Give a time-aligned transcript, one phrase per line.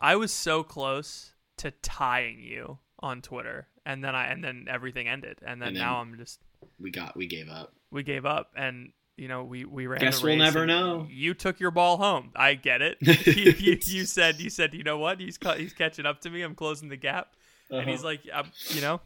[0.00, 5.08] I was so close to tying you on Twitter, and then I and then everything
[5.08, 6.40] ended, and then, And then- now I'm just
[6.78, 7.72] We got we gave up.
[7.90, 10.00] we gave up, and you know we we ran.
[10.00, 11.06] Guess we'll never know.
[11.10, 12.30] You took your ball home.
[12.36, 12.98] I get it.
[13.26, 16.30] you, you, you said you said you know what he's ca- he's catching up to
[16.30, 16.42] me.
[16.42, 17.34] I'm closing the gap,
[17.70, 18.08] and he's Uh-huh.
[18.08, 19.00] like, I'm, you know,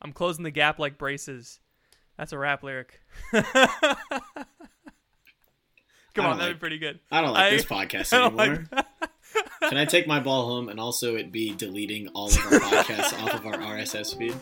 [0.00, 1.58] I'm closing the gap like braces.
[2.16, 3.00] That's a rap lyric.
[6.14, 7.00] Come on, that'd be pretty good.
[7.10, 8.66] I don't like I- this podcast anymore.
[8.72, 8.86] like-
[9.68, 13.22] Can I take my ball home and also it be deleting all of our podcasts
[13.22, 14.34] off of our RSS feed?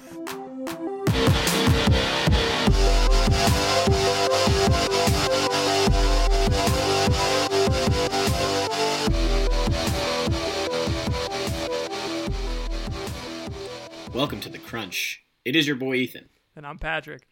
[14.13, 15.23] Welcome to the Crunch.
[15.45, 16.29] It is your boy Ethan.
[16.57, 17.29] and I'm Patrick.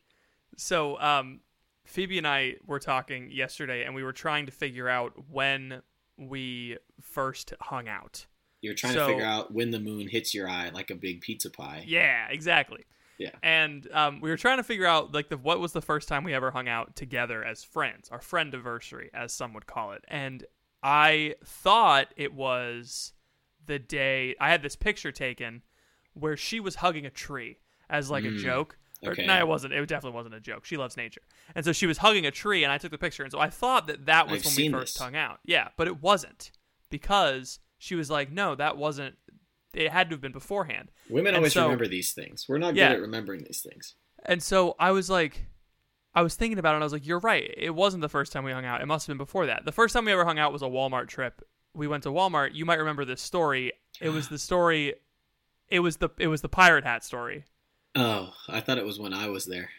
[0.57, 1.41] So, um,
[1.85, 5.83] Phoebe and I were talking yesterday, and we were trying to figure out when
[6.19, 8.27] we first hung out.
[8.61, 11.21] You're trying So- to figure out when the moon hits your eye like a big
[11.21, 11.85] pizza pie.
[11.87, 12.85] Yeah, exactly.
[13.19, 13.31] Yeah.
[13.43, 16.23] And um, we were trying to figure out like the what was the first time
[16.25, 20.05] we ever hung out together as friends, our friend anniversary, as some would call it.
[20.09, 20.45] And
[20.83, 23.13] I thought it was
[23.67, 25.63] the day I had this picture taken
[26.15, 27.59] where she was hugging a tree
[27.91, 28.41] as like a Mm,
[29.05, 29.19] joke.
[29.19, 29.23] Or.
[29.27, 29.73] No, it wasn't.
[29.75, 30.65] It definitely wasn't a joke.
[30.65, 31.23] She loves nature,
[31.55, 33.49] and so she was hugging a tree, and I took the picture, and so I
[33.51, 35.03] thought that that was I've when we first this.
[35.03, 35.39] hung out.
[35.45, 36.51] Yeah, but it wasn't
[36.91, 39.17] because she was like, "No, that wasn't.
[39.75, 42.47] It had to have been beforehand." Women And always so- remember these things.
[42.49, 42.89] We're not Yeah.
[42.89, 43.95] good at remembering these things.
[44.25, 45.47] And so I was like,
[46.15, 47.53] I was thinking about it, and I was like, "You're right.
[47.57, 48.81] It wasn't the first time we hung out.
[48.81, 49.65] It must have been before that.
[49.65, 51.43] The first time we ever hung out was a Walmart trip.
[51.75, 52.55] We went to Walmart.
[52.55, 53.73] You might remember this story.
[54.01, 54.95] It was the story.
[55.69, 57.45] It was the it was the pirate hat story.
[58.01, 59.71] Oh, I thought it was when I was there.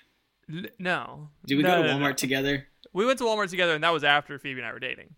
[0.49, 2.13] N- no, Did we No, go to no, Walmart no.
[2.13, 2.67] together?
[2.91, 5.15] We went to Walmart together, and that was after Phoebe and I were dating.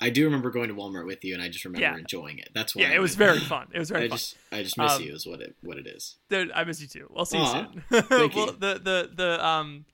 [0.00, 1.96] I do remember going to Walmart with you, and I just remember Yeah.
[1.98, 2.50] enjoying it.
[2.54, 2.82] That's why.
[2.82, 3.66] Yeah, I it was very fun.
[3.74, 4.16] It was very I fun.
[4.18, 5.12] just, I just miss Um, you.
[5.12, 6.16] Is what it, what it is.
[6.30, 7.10] Dude, I miss you too.
[7.12, 8.02] We'll see Aw, you soon.
[8.04, 8.52] thank well, you.
[8.52, 9.84] the the the um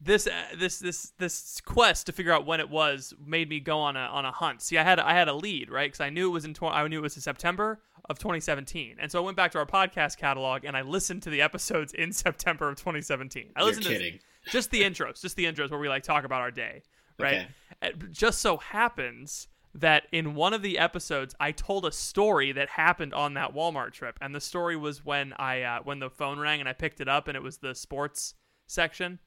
[0.00, 3.78] this uh, this this this quest to figure out when it was made me go
[3.78, 4.62] on a on a hunt.
[4.62, 6.64] See, I had I had a lead right because I knew it was in tw-
[6.64, 9.66] I knew it was in September of 2017, and so I went back to our
[9.66, 13.52] podcast catalog and I listened to the episodes in September of 2017.
[13.54, 14.18] I You're listened kidding.
[14.44, 16.82] to just the intros, just the intros where we like talk about our day,
[17.18, 17.34] right?
[17.34, 17.48] Okay.
[17.82, 22.70] It just so happens that in one of the episodes I told a story that
[22.70, 26.38] happened on that Walmart trip, and the story was when I uh, when the phone
[26.38, 28.34] rang and I picked it up, and it was the sports
[28.66, 29.18] section.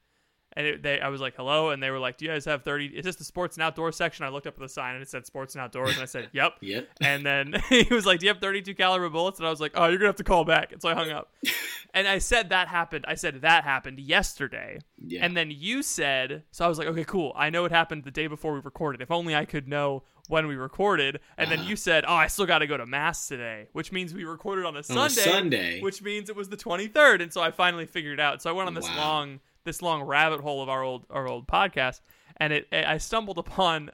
[0.56, 2.64] And it, they, I was like, "Hello," and they were like, "Do you guys have
[2.64, 2.88] 30?
[2.88, 5.10] Is this the sports and outdoors section?" I looked up at the sign and it
[5.10, 6.88] said "sports and outdoors," and I said, "Yep." Yep.
[7.02, 9.72] And then he was like, "Do you have 32 caliber bullets?" And I was like,
[9.76, 11.32] "Oh, you're gonna have to call back." And so I hung up.
[11.94, 13.06] and I said that happened.
[13.08, 14.80] I said that happened yesterday.
[15.06, 15.26] Yeah.
[15.26, 17.34] And then you said, so I was like, okay, cool.
[17.36, 19.02] I know it happened the day before we recorded.
[19.02, 21.20] If only I could know when we recorded.
[21.38, 21.70] And then Uh-huh.
[21.70, 24.66] you said, oh, I still got to go to mass today, which means we recorded
[24.66, 25.82] on a on Sunday, a Sunday.
[25.82, 27.22] which means it was the 23rd.
[27.22, 28.42] And so I finally figured it out.
[28.42, 28.98] So I went on this Wow.
[28.98, 32.02] long, this long rabbit hole of our old, our old podcast,
[32.38, 33.92] and it, I stumbled upon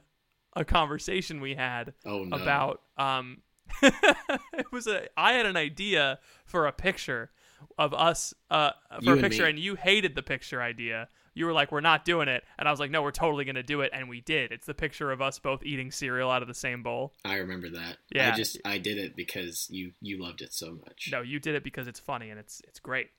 [0.56, 2.36] a conversation we had oh no.
[2.36, 3.38] about um
[3.82, 7.30] it was a I had an idea for a picture
[7.78, 9.50] of us uh for You a picture me.
[9.50, 11.08] and you hated the picture idea.
[11.32, 13.62] You were like, "We're not doing it," and I was like, "No, we're totally gonna
[13.62, 14.50] do it," and we did.
[14.50, 17.14] It's the picture of us both eating cereal out of the same bowl.
[17.24, 17.98] I remember that.
[18.12, 18.32] Yeah.
[18.32, 21.08] I just I did it because you you loved it so much.
[21.12, 23.10] No, you did it because it's funny and it's it's great.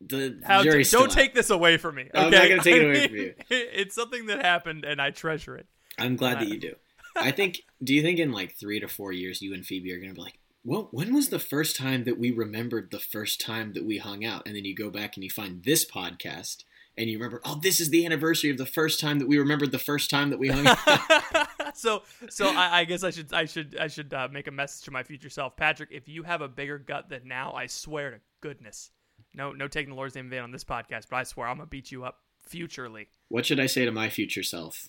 [0.00, 1.10] The How jury's don't out.
[1.10, 2.02] take this away from me.
[2.02, 2.10] Okay?
[2.14, 3.34] I'm not gonna take it away mean, from you.
[3.50, 5.66] It's something that happened and I treasure it.
[5.98, 6.74] I'm glad that you do.
[7.16, 7.62] I think.
[7.82, 10.20] Do you think in like three to four years, you and Phoebe are gonna be
[10.20, 13.98] like, "Well, when was the first time that we remembered the first time that we
[13.98, 16.64] hung out?" And then you go back and you find this podcast,
[16.96, 19.72] and you remember, "Oh, this is the anniversary of the first time that we remembered
[19.72, 23.44] the first time that we hung out." so so I, I guess I should I
[23.44, 25.90] should I should uh, make a message to my future self, Patrick.
[25.92, 28.90] If you have a bigger gut than now, I swear to goodness,
[29.34, 31.56] no no taking the Lord's name in vain on this podcast, but I swear I'm
[31.56, 33.08] gonna beat you up futurely.
[33.28, 34.88] what should I say to my future self?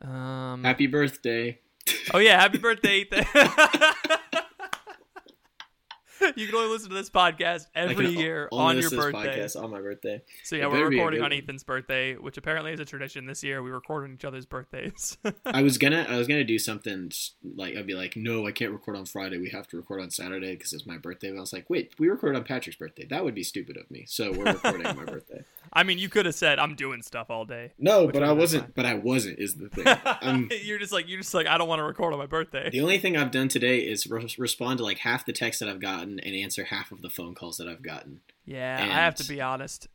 [0.00, 0.62] Um.
[0.64, 1.60] Happy birthday!
[2.14, 3.24] Oh yeah, happy birthday, Ethan.
[6.36, 9.40] you can only listen to this podcast every year on your listen to this birthday.
[9.54, 10.22] podcast on my birthday.
[10.44, 11.32] So yeah, It we're better be a recording on.
[11.32, 13.62] Ethan's birthday, which apparently is a tradition this year.
[13.62, 15.16] We record on each other's birthdays.
[15.46, 17.10] I was gonna I was gonna do something
[17.56, 19.38] like I'd be like, no, I can't record on Friday.
[19.38, 21.30] We have to record on Saturday because it's my birthday.
[21.30, 23.06] But I was like, wait, we record on Patrick's birthday.
[23.06, 24.04] That would be stupid of me.
[24.06, 25.31] So we're recording on my birthday.
[25.74, 27.72] I mean, you could have said I'm doing stuff all day.
[27.78, 28.64] No, but I wasn't.
[28.64, 28.72] fine?
[28.76, 29.38] But I wasn't.
[29.38, 30.50] Is the thing.
[30.64, 32.68] You're just like you're just like I don't want to record on my birthday.
[32.70, 35.68] the only thing I've done today is re- respond to like half the texts that
[35.70, 38.20] I've gotten and answer half of the phone calls that I've gotten.
[38.44, 39.88] Yeah, I have to be honest.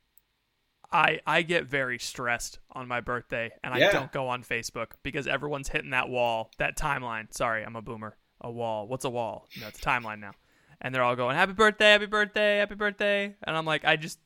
[0.92, 3.92] I I get very stressed on my birthday, and I Yeah.
[3.92, 7.34] don't go on Facebook because everyone's hitting that wall, that timeline.
[7.34, 8.16] Sorry, I'm a boomer.
[8.42, 8.88] A wall.
[8.88, 9.48] What's a wall?
[9.60, 10.32] No, it's a timeline now.
[10.80, 14.20] And they're all going, "Happy birthday, happy birthday, happy birthday," and I'm like, I just,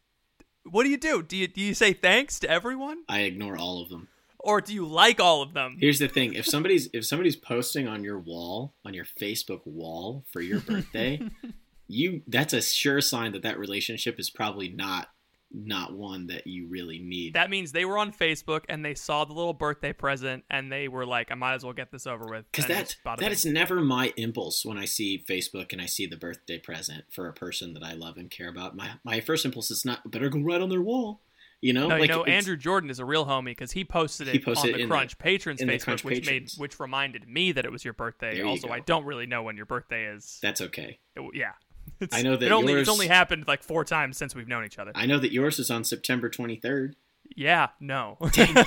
[0.70, 1.22] what do you do?
[1.24, 4.08] Do you do you say thanks to everyone, I ignore all of them.
[4.40, 5.78] or do you like all of them?
[5.80, 10.24] Here's the thing: if somebody's if somebody's posting on your wall, on your Facebook wall
[10.32, 11.22] for your birthday,
[11.88, 15.10] you that's a sure sign that that relationship is probably not
[15.54, 17.34] not one that you really need.
[17.34, 20.88] That means they were on Facebook and they saw the little birthday present and they
[20.88, 22.46] were like, I might as well get this over with.
[22.52, 23.32] Because And that it's bada that bing.
[23.32, 27.28] is never my impulse when I see Facebook and I see the birthday present for
[27.28, 28.76] a person that I love and care about.
[28.76, 31.22] My my first impulse is not better go right on their wall,
[31.60, 31.88] you know.
[31.90, 34.40] No, like you know, Andrew Jordan is a real homie because he posted it He
[34.40, 36.58] posted on the Crunch the- patrons Facebook, Crunch which patrons.
[36.58, 38.38] made which reminded me that it was your birthday.
[38.38, 38.74] You also, go.
[38.74, 40.40] I don't really know when your birthday is.
[40.42, 41.00] That's okay.
[41.16, 41.52] It- yeah,
[42.02, 44.48] It's- I know that it only yours- it's only happened like four times since we've
[44.48, 44.92] known each other.
[44.96, 46.96] I know that yours is on September 23rd.
[47.36, 48.56] yeah, no, Dang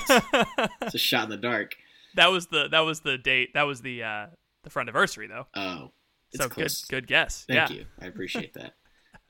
[0.81, 1.75] It's a shot in the dark.
[2.15, 3.53] that was the that was the date.
[3.53, 4.25] That was the uh
[4.63, 5.47] the front anniversary though.
[5.55, 5.91] Oh,
[6.31, 6.85] it's so close.
[6.85, 7.45] good good guess.
[7.47, 7.85] Thank yeah, you.
[8.01, 8.73] I appreciate that.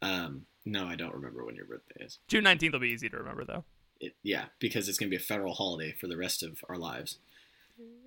[0.02, 2.20] Um, no, I don't remember when your birthday is.
[2.28, 3.64] June nineteenth will be easy to remember though.
[4.00, 7.18] It, yeah, because it's gonna be a federal holiday for the rest of our lives.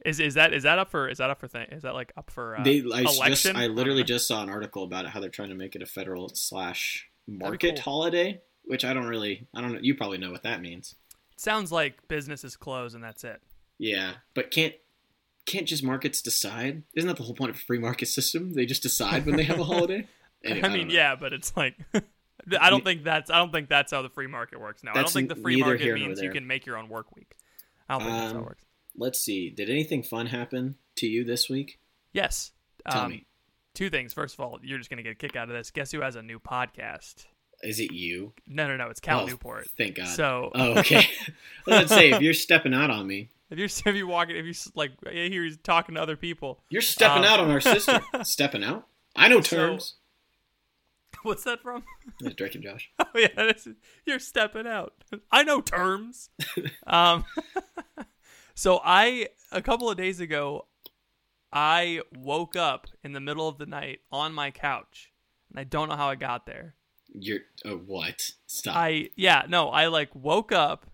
[0.05, 1.67] Is is that is that up for is that up for thing?
[1.71, 3.31] Is that like up for uh, they, I election?
[3.31, 5.83] just, I literally just saw an article about it, how they're trying to make it
[5.83, 7.83] a federal slash market cool.
[7.83, 9.81] holiday, which I don't really, I don't know.
[9.83, 10.95] You probably know what that means.
[11.37, 13.43] sounds like businesses close and that's it.
[13.79, 14.75] Yeah, but can't
[15.47, 16.85] can't just markets decide?
[16.95, 18.55] Isn't that the whole point of a free market system?
[18.55, 20.07] They just decide when they have a holiday.
[20.45, 20.95] Anyway, I mean, know.
[20.95, 21.75] yeah, but it's like
[22.61, 24.85] I don't think that's I don't think that's how the free market works.
[24.85, 27.35] No, I don't think the free market means you can make your own work week.
[27.89, 28.65] I don't think that's how Um, it works.
[28.99, 29.51] Let's see.
[29.51, 31.79] Did anything fun happen to you this week?
[32.13, 32.53] Yes.
[32.91, 33.27] Tell um, me.
[33.75, 34.13] Two things.
[34.13, 35.71] First of all, you're just gonna get a kick out of this.
[35.71, 37.27] Guess who has a new podcast?
[37.63, 38.33] Is it you?
[38.47, 38.89] No, no, no.
[38.89, 39.67] It's Cal Oh, Newport.
[39.77, 40.07] Thank God.
[40.09, 41.07] So Oh, okay.
[41.67, 44.55] Let's say if you're stepping out on me, if you're if you're walking if you
[44.75, 46.61] like I hear he's talking to other people.
[46.71, 48.01] you're stepping Um, out on our sister.
[48.23, 48.87] stepping out?
[49.17, 49.95] I know So- terms.
[51.25, 51.83] What's that from?
[52.37, 52.91] Drake and Josh.
[53.01, 53.67] Oh yeah, is,
[54.07, 54.93] you're stepping out.
[55.33, 56.31] I know terms.
[56.87, 57.25] um,
[58.59, 60.67] so I a couple of days ago,
[61.53, 65.13] I woke up in the middle of the night on my couch,
[65.49, 66.75] and I don't know how I got there.
[67.15, 68.21] You're oh what?
[68.49, 68.75] Stop.
[68.75, 70.91] I yeah no I like woke up,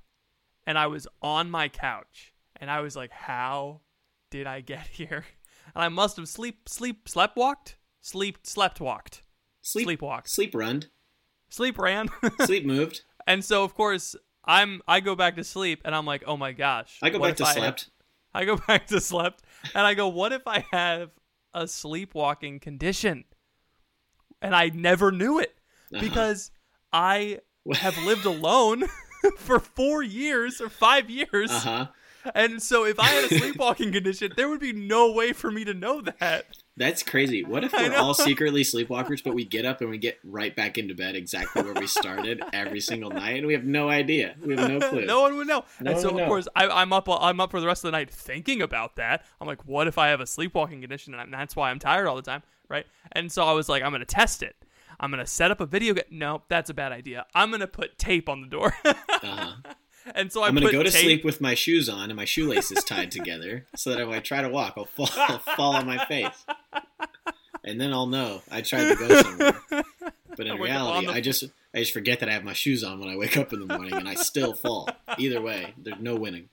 [0.67, 3.81] and I was on my couch, and I was like, how
[4.29, 5.25] did I get here?
[5.75, 9.23] And I must have sleep sleep slept walked sleep slept walked
[9.63, 10.85] sleep sleepwalked sleep run.
[11.49, 12.11] sleep ran.
[12.43, 13.05] Sleep moved.
[13.27, 14.15] And so of course
[14.47, 16.99] I'm I go back to sleep and I'm like, oh my gosh.
[17.03, 17.81] I go back to I slept.
[17.85, 17.91] Have,
[18.43, 19.43] I go back to slept
[19.75, 21.11] and I go, what if I have
[21.55, 23.25] a sleepwalking condition?
[24.43, 25.57] And I never knew it
[25.93, 26.01] Uh-huh.
[26.01, 26.51] because
[26.93, 27.41] I
[27.75, 28.85] have lived alone
[29.39, 31.51] for four years or five years.
[31.51, 31.87] Uh huh.
[32.35, 35.65] And so if I had a sleepwalking condition, there would be no way for me
[35.65, 36.47] to know that.
[36.77, 37.45] That's crazy.
[37.45, 40.77] What if we're all secretly sleepwalkers, but we get up and we get right back
[40.79, 44.35] into bed exactly where we started every single night, and we have no idea.
[44.45, 45.05] We have no clue.
[45.05, 45.65] no one would know.
[45.81, 46.27] No and so of know.
[46.27, 47.09] course I, I'm up.
[47.09, 49.25] I'm up for the rest of the night thinking about that.
[49.41, 52.17] I'm like, what if I have a sleepwalking condition, and that's why I'm tired all
[52.17, 52.87] the time, right?
[53.13, 54.57] And so I was like, I'm gonna test it.
[54.99, 55.95] I'm gonna set up a video.
[55.95, 57.27] Ga- no, that's a bad idea.
[57.35, 58.75] I'm gonna put tape on the door.
[59.25, 59.55] Uh-huh.
[60.15, 61.03] And so I I'm gonna go to tape.
[61.03, 64.43] sleep with my shoes on and my shoelaces tied together, so that if I try
[64.43, 66.45] to walk, I'll fall, I'll fall on my face,
[67.65, 69.61] and then I'll know I tried to go somewhere.
[70.37, 71.45] But in I wake up on reality, the- I just
[71.75, 73.67] I just forget that I have my shoes on when I wake up in the
[73.67, 74.89] morning, and I still fall.
[75.19, 76.49] Either way, there's no winning.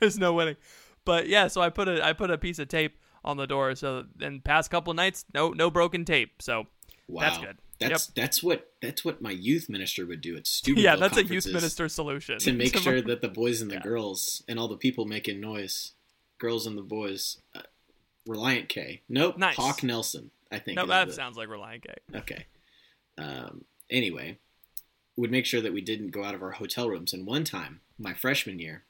[0.00, 0.56] There's no winning.
[1.04, 3.74] But yeah, so I put a I put a piece of tape on the door.
[3.74, 6.40] So then past couple nights, no no broken tape.
[6.42, 6.66] So
[7.08, 7.58] Wow, That's good.
[7.90, 10.82] That's that's what that's what my youth minister would do at stupid.
[10.82, 13.82] yeah, that's a youth minister solution to make sure that the boys and the Yeah.
[13.82, 15.92] girls and all the people making noise,
[16.38, 17.62] girls and the boys, uh,
[18.28, 19.02] Relient K.
[19.08, 19.56] Nope, Nice.
[19.56, 20.30] Hawk Nelson.
[20.50, 20.76] I think.
[20.76, 21.94] No, that sounds like Relient K.
[22.18, 22.46] okay.
[23.18, 24.38] Um, anyway,
[25.16, 27.12] would make sure that we didn't go out of our hotel rooms.
[27.12, 28.84] And one time, my freshman year,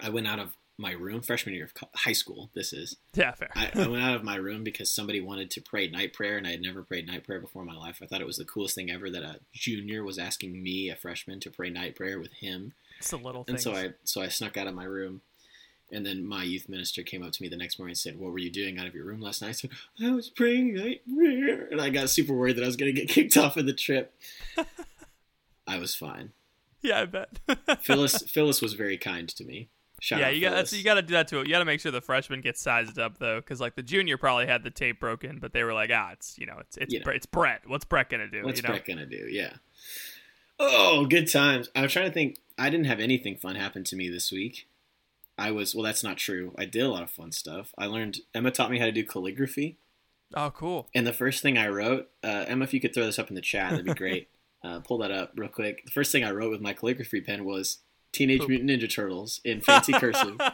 [0.00, 1.20] I went out of my room.
[1.22, 2.50] Freshman year of high school.
[2.54, 2.96] This is.
[3.14, 3.50] Yeah, fair.
[3.54, 6.46] I, I went out of my room because somebody wanted to pray night prayer, and
[6.46, 7.98] I had never prayed night prayer before in my life.
[8.02, 10.96] I thought it was the coolest thing ever that a junior was asking me, a
[10.96, 12.72] freshman, to pray night prayer with him.
[12.98, 13.62] it's a little And things.
[13.64, 15.20] so I so I snuck out of my room,
[15.90, 18.30] and then my youth minister came up to me the next morning and said, "What
[18.32, 19.70] were you doing out of your room last night?" I said,
[20.00, 23.00] "I was praying night prayer," and I got super worried that I was going to
[23.00, 24.14] get kicked off of the trip.
[25.66, 26.32] I was fine.
[26.82, 27.38] yeah, I bet.
[27.82, 29.68] Phyllis Phyllis was very kind to me.
[30.00, 31.38] Shout yeah, you got you got to do that too.
[31.38, 34.16] You got to make sure the freshman gets sized up though, because like the junior
[34.16, 36.92] probably had the tape broken, but they were like, ah, it's you know, it's it's
[36.92, 37.04] You know.
[37.04, 37.62] Brett- it's Brett.
[37.66, 38.44] What's Brett gonna do?
[38.44, 38.68] What's you know?
[38.70, 39.26] Brett gonna do?
[39.28, 39.54] Yeah.
[40.60, 41.68] Oh, good times.
[41.74, 42.38] I was trying to think.
[42.58, 44.68] I didn't have anything fun happen to me this week.
[45.36, 45.84] I was well.
[45.84, 46.52] That's not true.
[46.58, 47.72] I did a lot of fun stuff.
[47.78, 48.18] I learned.
[48.34, 49.78] Emma taught me how to do calligraphy,
[50.34, 50.88] Oh, cool.
[50.94, 53.34] and the first thing I wrote, uh, Emma, if you could throw this up in
[53.36, 54.28] the chat, that'd be great.
[54.64, 55.84] uh, pull that up real quick.
[55.84, 57.78] The first thing I wrote with my calligraphy pen was
[58.12, 58.48] Teenage Poop.
[58.48, 60.38] Mutant Ninja Turtles in fancy cursive.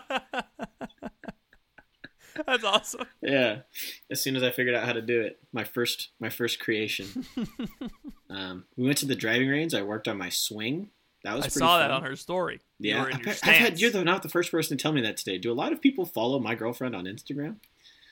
[2.47, 3.07] That's awesome.
[3.23, 3.59] Yeah.
[4.11, 7.25] As soon as I figured out how to do it, my first my first creation.
[8.31, 9.73] um, we went to the driving range.
[9.73, 10.91] I worked on my swing.
[11.23, 12.61] That was I pretty saw that on her story.
[12.81, 13.81] You Yeah, were in I've, your I've had, stance.
[13.81, 15.39] you're the, not the first person to tell me that today.
[15.39, 17.57] Do a lot of people follow my girlfriend on Instagram?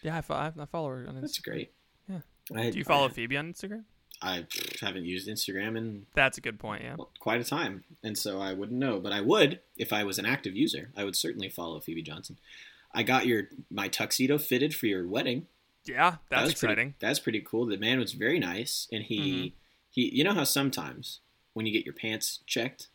[0.02, 1.44] Yeah, I, fo- I I follow her on That's Instagram.
[1.44, 1.72] great.
[2.08, 2.18] Yeah.
[2.56, 3.84] I, Do you follow I, Phoebe on Instagram?
[4.22, 4.46] I
[4.80, 6.82] haven't used Instagram in That's a good point.
[6.84, 6.96] Yeah.
[7.18, 9.00] quite a time, and so I wouldn't know.
[9.00, 10.90] But I would if I was an active user.
[10.96, 12.38] I would certainly follow Phoebe Johnson.
[12.94, 15.46] I got your my tuxedo fitted for your wedding.
[15.84, 16.76] Yeah, that's was exciting.
[16.92, 17.66] Pretty, that's pretty cool.
[17.66, 19.52] The man was very nice, and he Mhm.
[19.90, 20.14] he.
[20.16, 21.20] You know how sometimes
[21.54, 22.88] when you get your pants checked.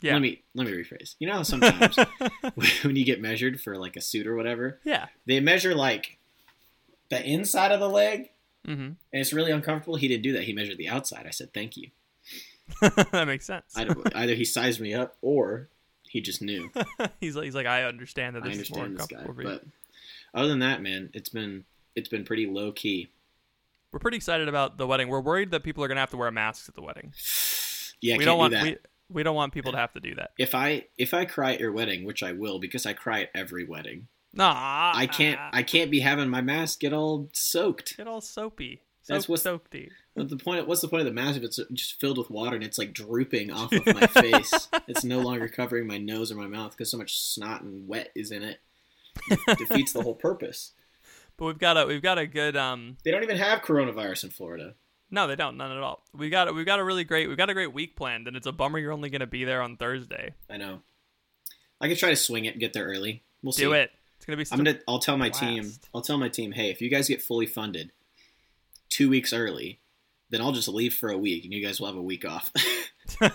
[0.00, 0.14] Yeah.
[0.14, 1.14] Let me let me rephrase.
[1.18, 1.96] You know how sometimes
[2.82, 5.06] when you get measured for like a suit or whatever, yeah.
[5.26, 6.18] they measure like
[7.10, 8.30] the inside of the leg,
[8.64, 9.96] hmm and it's really uncomfortable.
[9.96, 10.44] He didn't do that.
[10.44, 11.26] He measured the outside.
[11.26, 11.90] I said thank you.
[12.80, 13.74] that makes sense.
[13.76, 15.68] Either he sized me up or
[16.02, 16.70] he just knew.
[17.20, 19.42] he's like, he's like, I understand that I this is more understand this guy, for
[19.42, 19.48] you.
[19.48, 19.64] but
[20.34, 23.08] other than that, man, it's been it's been pretty low key.
[23.92, 25.08] We're pretty excited about the wedding.
[25.08, 27.12] We're worried that people are gonna have to wear masks at the wedding.
[28.00, 28.62] Yeah, we don't do want that.
[28.62, 28.76] we,
[29.10, 30.30] we don't want people to have to do that.
[30.38, 33.30] if I if I cry at your wedding, which I will because I cry at
[33.34, 37.96] every wedding, Nah, I can't I can't be having my mask get all soaked.
[37.96, 38.82] get all soapy.
[39.08, 39.90] That's Soap, soapy.
[40.12, 40.66] What's the point?
[40.68, 42.92] What's the point of the mask if it's just filled with water and it's like
[42.92, 44.68] drooping off of my face?
[44.86, 48.10] It's no longer covering my nose or my mouth because so much snot and wet
[48.14, 48.60] is in it.
[49.30, 50.72] It defeats the whole purpose.
[51.38, 54.30] But we've got a we've got a good um They don't even have coronavirus in
[54.30, 54.74] Florida.
[55.10, 56.04] no they don't none at all.
[56.12, 58.46] We got we've got a really great we've got a great week planned and it's
[58.46, 60.34] a bummer you're only gonna be there on Thursday.
[60.50, 60.80] I know.
[61.80, 63.22] I could try to swing it and get there early.
[63.42, 63.62] We'll see.
[63.62, 63.90] Do it.
[64.28, 64.70] It's gonna be.
[64.70, 64.78] I'm gonna.
[64.88, 65.72] I'll tell my team.
[65.94, 66.52] I'll tell my team.
[66.52, 67.92] Hey, if you guys get fully funded
[68.90, 69.80] two weeks early,
[70.30, 72.52] then I'll just leave for a week, and you guys will have a week off.
[73.20, 73.32] but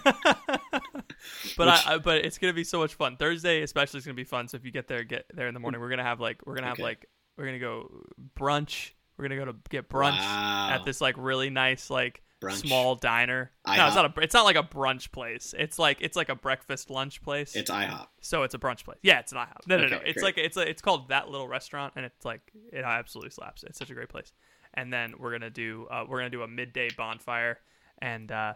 [1.57, 3.17] Which- I, I but it's gonna be so much fun.
[3.17, 4.47] Thursday especially is gonna be fun.
[4.47, 5.81] So if you get there, get there in the morning.
[5.81, 6.83] We're gonna have like we're gonna have Okay.
[6.83, 7.05] like
[7.37, 7.89] we're gonna go
[8.37, 8.91] brunch.
[9.17, 10.69] We're gonna go to get brunch Wow.
[10.71, 12.65] at this like really nice like Brunch.
[12.67, 13.51] small diner.
[13.65, 13.77] IHOP.
[13.77, 14.21] no, it's not a.
[14.21, 15.53] It's not like a brunch place.
[15.57, 17.55] It's like it's like a breakfast lunch place.
[17.55, 18.07] It's IHOP.
[18.21, 18.97] so it's a brunch place.
[19.01, 19.67] Yeah, it's an IHOP.
[19.67, 19.97] No, no, no.
[19.97, 20.23] It's great.
[20.23, 23.63] like it's a, it's called that little restaurant, and it's like it absolutely slaps.
[23.63, 24.31] It's such a great place.
[24.73, 27.59] And then we're gonna do uh, we're gonna do a midday bonfire
[27.99, 28.53] and uh,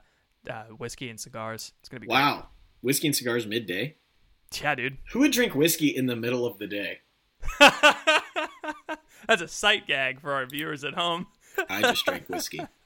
[0.50, 1.74] uh, whiskey and cigars.
[1.80, 2.16] It's gonna be great.
[2.16, 2.48] Wow.
[2.82, 3.96] Whiskey and cigars midday.
[4.62, 4.98] Yeah, dude.
[5.12, 7.00] Who would drink whiskey in the middle of the day?
[7.60, 11.28] That's a sight gag for our viewers at home.
[11.70, 12.62] I just drank whiskey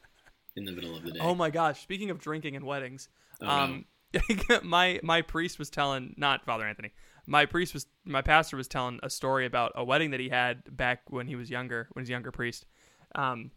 [0.55, 1.19] in the middle of the day.
[1.21, 1.81] Oh my gosh!
[1.81, 3.07] Speaking of drinking and weddings,
[3.41, 3.85] Oh, um,
[4.63, 6.91] my my priest was telling not Father Anthony.
[7.27, 10.75] My priest was my pastor was telling a story about a wedding that he had
[10.75, 12.65] back when he was younger, when he was a younger priest.
[13.15, 13.51] Um,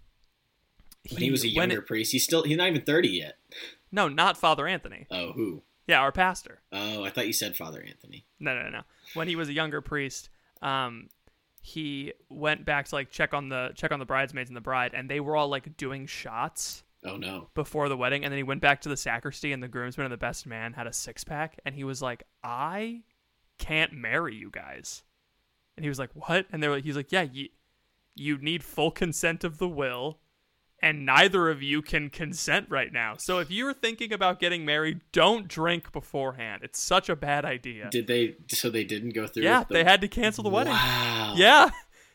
[1.11, 3.37] when he was a younger it- priest, he's still he's not even thirty yet.
[3.91, 5.07] no, not Father Anthony.
[5.11, 5.63] Oh, who?
[5.87, 6.61] Yeah, our pastor.
[6.73, 8.25] Oh, I thought you said Father Anthony.
[8.41, 8.83] No, no, no.
[9.13, 10.31] When he was a younger priest,
[10.63, 11.09] um,
[11.61, 14.93] he went back to like check on the check on the bridesmaids and the bride,
[14.95, 16.84] and they were all like doing shots.
[17.05, 17.49] Oh no.
[17.55, 20.13] before the wedding, and then he went back to the sacristy, and the groomsman and
[20.13, 23.03] the best man had a six pack, and he was like, "I
[23.59, 25.03] can't marry you guys,"
[25.77, 27.49] and he was like, "What?" And they were like, "He's like, yeah, you
[28.15, 30.19] you need full consent of the will."
[30.83, 33.15] And neither of you can consent right now.
[33.19, 36.61] So if you're thinking about getting married, don't drink beforehand.
[36.63, 37.89] It's such a bad idea.
[37.91, 38.37] Did they?
[38.49, 39.45] So they didn't go through.
[39.45, 40.75] yeah, with the, they had to cancel the wedding.
[40.75, 41.35] Wow.
[41.37, 41.71] Yeah.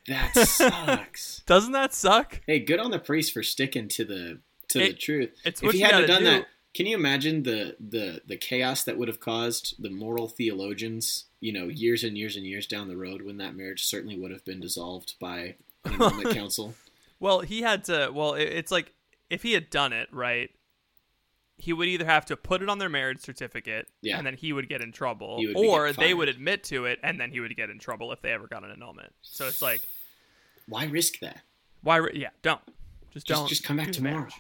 [0.08, 1.42] That sucks.
[1.48, 2.42] Doesn't that suck?
[2.46, 5.32] hey, good on the priest for sticking to the to the truth.
[5.46, 6.26] if he hadn't done do.
[6.26, 11.26] that, can you imagine the the the chaos that would have caused the moral theologians?
[11.42, 14.32] You know, years and years and years down the road, when that marriage certainly would
[14.32, 16.76] have been dissolved by an annulment council.
[17.20, 18.12] Well, he had to.
[18.14, 18.94] Well, it, it's like
[19.30, 20.50] if he had done it right,
[21.58, 24.18] he would either have to put it on their marriage certificate, Yeah.
[24.18, 27.20] and then he would get in trouble, would or they would admit to it, and
[27.20, 29.14] then he would get in trouble if they ever got an annulment.
[29.22, 29.82] So it's like,
[30.68, 31.42] Why risk that?
[31.82, 32.06] why?
[32.14, 32.62] Yeah, don't.
[33.14, 33.48] Just Just- don't.
[33.50, 34.16] just come back tomorrow.
[34.18, 34.34] marriage.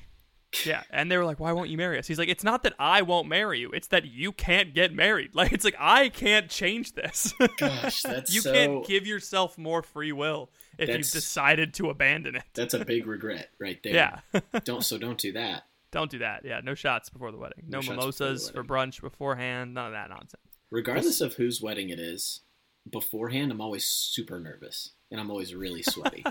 [0.65, 2.73] Yeah, and they were like, "Why won't you marry us?" He's like, "It's not that
[2.79, 5.31] I won't marry you; it's that you can't get married.
[5.35, 7.33] Like, it's like I can't change this.
[7.57, 8.51] Gosh, that's you so.
[8.51, 12.43] can't give yourself more free will if you've decided to abandon it.
[12.55, 13.93] That's a big regret right there.
[13.93, 15.63] Yeah, Don't so don't do that.
[15.91, 16.43] don't do that.
[16.45, 17.65] Yeah, no shots before the wedding.
[17.67, 19.73] No, No mimosas for brunch beforehand.
[19.75, 20.41] None of that nonsense.
[20.71, 22.41] Regardless of whose wedding it is,
[22.89, 26.23] beforehand I'm always super nervous and I'm always really sweaty.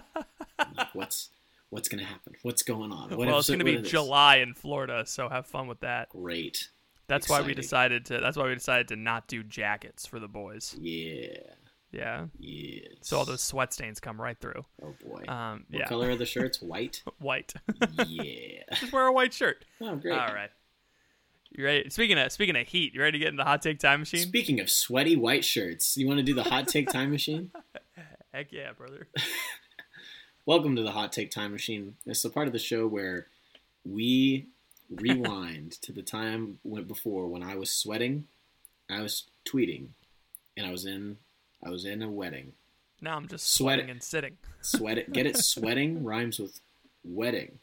[0.59, 1.31] Like, what's
[1.71, 3.11] what's gonna happen What's going on?
[3.11, 3.91] What well, it's going to be what is this?
[3.91, 6.09] July in Florida, so have fun with that.
[6.11, 6.69] Great.
[7.09, 8.21] That's why we decided to.
[8.21, 10.77] That's why we decided to not do jackets for the boys.
[10.79, 11.39] Yeah.
[11.91, 12.27] Yeah.
[12.39, 12.83] Yes.
[13.01, 14.65] So all those sweat stains come right through.
[14.83, 15.25] Oh boy.
[15.27, 15.87] Um, what yeah.
[15.87, 16.61] color are the shirts?
[16.61, 17.03] White.
[17.19, 17.55] White.
[18.07, 18.63] yeah.
[18.75, 19.65] Just wear a white shirt.
[19.81, 20.19] Oh, great.
[20.19, 20.51] All right.
[21.51, 21.89] You ready?
[21.89, 24.21] Speaking of speaking of heat, you ready to get in the hot take time machine?
[24.21, 27.51] Speaking of sweaty white shirts, you want to do the hot take time machine?
[28.35, 29.09] Heck yeah, brother.
[30.49, 31.97] Welcome to the hot take time machine.
[32.07, 33.26] It's the part of the show where
[33.85, 34.47] we
[34.90, 38.28] rewind to the time when before when I was sweating,
[38.88, 39.88] I was tweeting,
[40.57, 41.19] and I was in
[41.62, 42.55] I was in a wedding.
[43.02, 44.38] Now I'm just Sweat sweating and sitting.
[44.62, 45.12] Sweat it.
[45.12, 45.37] Get it?
[45.45, 46.61] Sweating rhymes with
[47.05, 47.59] wedding.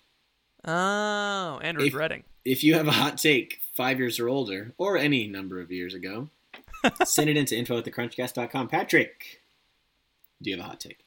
[0.64, 2.24] Oh, and If- regretting.
[2.46, 5.96] If you have a hot take five years or older, or any number of years
[5.96, 6.30] ago,
[7.04, 8.68] send it into info at thecrunchcast.com.
[8.68, 9.42] Patrick,
[10.40, 11.05] do you have a hot take?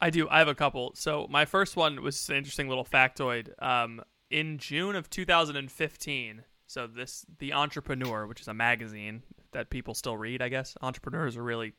[0.00, 0.28] I do.
[0.28, 0.92] I have a couple.
[0.94, 3.50] So my first one was an interesting little factoid.
[3.62, 9.94] Um, in June of 2015, so this the Entrepreneur, which is a magazine that people
[9.94, 10.76] still read, I guess.
[10.80, 11.72] Entrepreneurs are really,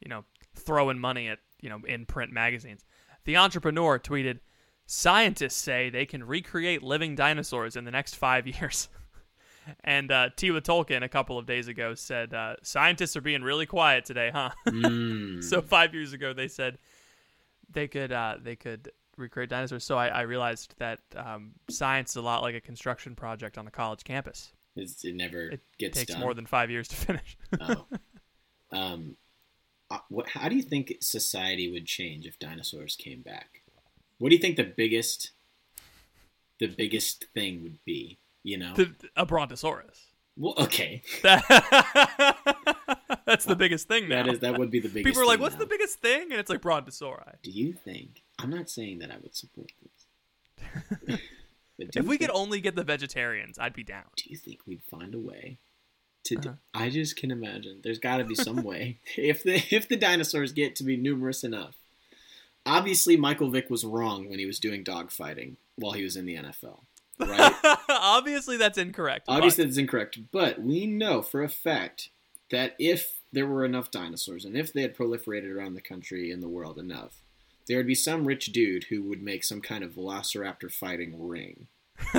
[0.00, 2.84] you know, throwing money at you know in print magazines.
[3.24, 4.40] The Entrepreneur tweeted,
[4.86, 8.88] "Scientists say they can recreate living dinosaurs in the next five years."
[9.82, 13.66] And uh, Tiwa Tolkien a couple of days ago said, uh, "Scientists are being really
[13.66, 15.42] quiet today, huh?" Mm.
[15.42, 16.78] So five years ago, they said
[17.70, 19.84] they could uh, they could recreate dinosaurs.
[19.84, 23.66] So I, I realized that um, science is a lot like a construction project on
[23.66, 24.52] a college campus.
[24.76, 26.20] It's, it never It gets takes done.
[26.20, 27.36] more than five years to finish.
[27.60, 27.86] oh.
[28.70, 29.16] Um,
[29.90, 33.62] uh, what, how do you think society would change if dinosaurs came back?
[34.18, 35.30] What do you think the biggest,
[36.58, 38.18] the biggest thing would be?
[38.42, 40.05] You know, The- a brontosaurus.
[40.36, 41.44] Well, okay, That-
[43.26, 44.22] That's the biggest thing now.
[44.24, 45.04] that is that would be the biggest.
[45.06, 45.60] People are like, "What's now.
[45.60, 47.34] the biggest thing?" And it's like brontosauri.
[47.42, 48.22] Do you think?
[48.38, 51.18] I'm not saying that I would support this.
[51.78, 54.04] If we could only get the vegetarians, I'd be down.
[54.16, 55.58] do you think we'd find a way
[56.24, 56.36] to?
[56.38, 56.52] Uh-huh.
[56.72, 57.80] I just can imagine.
[57.82, 61.44] There's got to be some way if the if the dinosaurs get to be numerous
[61.44, 61.74] enough.
[62.64, 66.36] Obviously, Michael Vick was wrong when he was doing dogfighting while he was in the
[66.36, 66.80] NFL.
[67.18, 67.52] Right?
[67.88, 69.26] Obviously, that's incorrect.
[69.26, 70.18] but- Obviously, that's incorrect.
[70.32, 72.10] But we know for a fact
[72.50, 76.42] that if there were enough dinosaurs and if they had proliferated around the country and
[76.42, 77.22] the world enough,
[77.66, 81.66] there would be some rich dude who would make some kind of velociraptor fighting ring.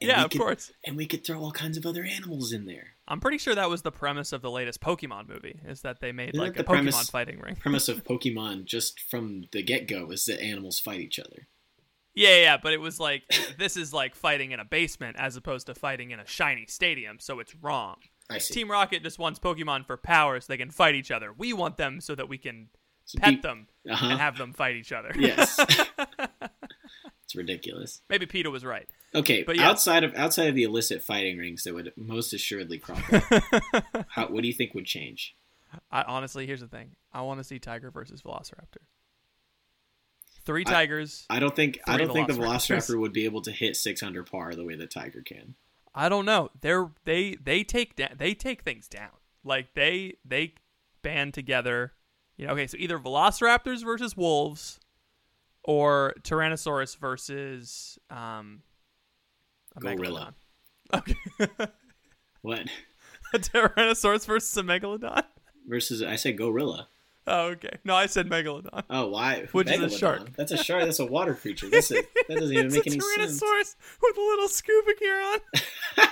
[0.00, 0.72] yeah, of could- course.
[0.86, 2.88] And we could throw all kinds of other animals in there.
[3.06, 5.60] I'm pretty sure that was the premise of the latest Pokemon movie.
[5.66, 7.56] Is that they made Isn't like a Pokemon premise- fighting ring?
[7.56, 11.46] Premise of Pokemon just from the get go is that animals fight each other.
[12.18, 13.22] Yeah, yeah, but it was like
[13.58, 17.18] this is like fighting in a basement as opposed to fighting in a shiny stadium,
[17.20, 17.96] so it's wrong.
[18.30, 18.54] I see.
[18.54, 21.32] Team Rocket just wants Pokemon for power so they can fight each other.
[21.32, 22.68] We want them so that we can
[23.06, 24.06] So pet peop- them Uh-huh.
[24.10, 25.12] and have them fight each other.
[25.16, 25.58] Yes.
[27.24, 28.02] it's ridiculous.
[28.08, 28.88] Maybe Peter was right.
[29.14, 29.68] Okay, But yeah.
[29.70, 34.26] outside of outside of the illicit fighting rings that would most assuredly crop up, how,
[34.28, 35.34] what do you think would change?
[35.90, 36.92] I honestly, here's the thing.
[37.12, 38.82] I want to see Tiger versus Velociraptor.
[40.48, 41.26] Three tigers.
[41.28, 44.22] I don't think I don't think the Velociraptor would be able to hit six under
[44.22, 45.56] par the way the Tiger can.
[45.94, 46.48] I don't know.
[46.62, 49.10] They're they they take da- they take things down.
[49.44, 50.54] Like they they
[51.02, 51.92] band together.
[52.38, 54.80] You know, okay, so either Velociraptors versus wolves,
[55.64, 58.62] or Tyrannosaurus versus um,
[59.76, 60.32] a Gorilla.
[60.90, 60.98] megalodon.
[60.98, 61.72] Okay,
[62.40, 62.68] What
[63.34, 65.24] a Tyrannosaurus versus a megalodon.
[65.66, 66.88] versus I said gorilla.
[67.30, 67.76] Oh, okay.
[67.84, 68.84] No, I said megalodon.
[68.88, 69.46] Oh, why?
[69.52, 70.34] Which is a shark.
[70.34, 70.84] That's a shark.
[70.84, 71.66] That's a water creature.
[71.66, 73.40] A, that doesn't even it's make a any sense.
[73.42, 75.38] Tyrannosaurus with a little scuba gear on,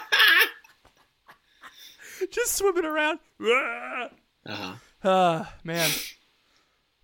[2.30, 3.18] just swimming around.
[3.40, 4.08] Uh
[4.48, 4.74] huh.
[5.04, 5.88] Ah, man.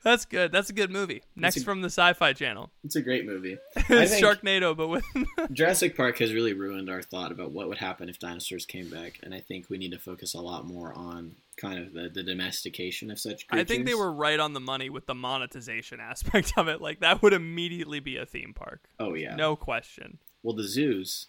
[0.03, 0.51] That's good.
[0.51, 1.22] That's a good movie.
[1.37, 2.70] Next a- from the Sci-Fi Channel.
[2.83, 3.59] It's a great movie.
[3.77, 5.05] It's Sharknado, but with
[5.53, 9.20] Jurassic Park has really ruined our thought about what would happen if dinosaurs came back,
[9.22, 12.25] and I think we need to focus a lot more on kind of the, the
[12.25, 13.64] domestication of such creatures.
[13.64, 16.81] I think they were right on the money with the monetization aspect of it.
[16.81, 18.83] Like that would immediately be a theme park.
[18.98, 19.37] Oh yeah.
[19.37, 20.18] No question.
[20.42, 21.27] Well, the zoos,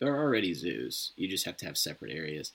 [0.00, 1.12] there are already zoos.
[1.16, 2.52] You just have to have separate areas.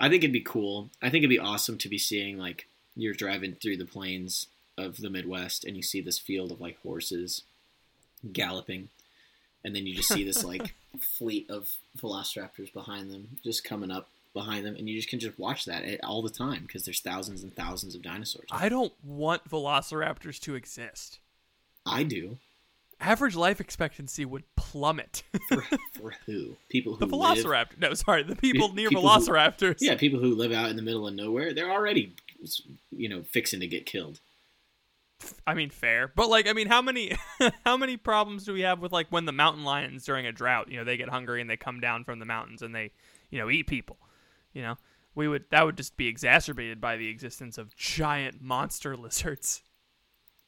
[0.00, 0.90] I think it'd be cool.
[1.00, 4.98] I think it'd be awesome to be seeing like you're driving through the plains of
[4.98, 7.42] the Midwest and you see this field of like horses
[8.32, 8.88] galloping,
[9.64, 14.08] and then you just see this like fleet of velociraptors behind them just coming up
[14.36, 17.00] behind them, and you just can just watch that eh, all the time because there's
[17.00, 18.46] thousands and thousands of dinosaurs.
[18.52, 21.18] I don't want velociraptors to exist.
[21.84, 22.38] I do.
[23.00, 25.22] Average life expectancy would plummet.
[25.48, 26.56] For, for who?
[26.68, 27.78] People who the live velociraptor.
[27.78, 29.76] No, sorry, the people near People who- velociraptors.
[29.80, 32.14] Yeah, people who live out in the middle of nowhere, they're already,
[32.90, 34.20] you know, fixing to get killed.
[35.46, 37.12] I mean, fair, but like, I mean, how many
[37.64, 40.70] how many problems do we have with like when the mountain lions during a drought,
[40.70, 42.90] you know, they get hungry and they come down from the mountains and they,
[43.30, 43.96] you know, eat people.
[44.56, 44.78] You know,
[45.14, 49.62] we would that would just be exacerbated by the existence of giant monster lizards.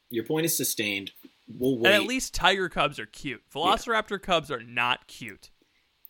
[0.08, 1.10] Your point is sustained.
[1.46, 1.92] We'll wait.
[1.92, 3.42] And at least tiger cubs are cute.
[3.54, 5.50] Velociraptor cubs are not cute.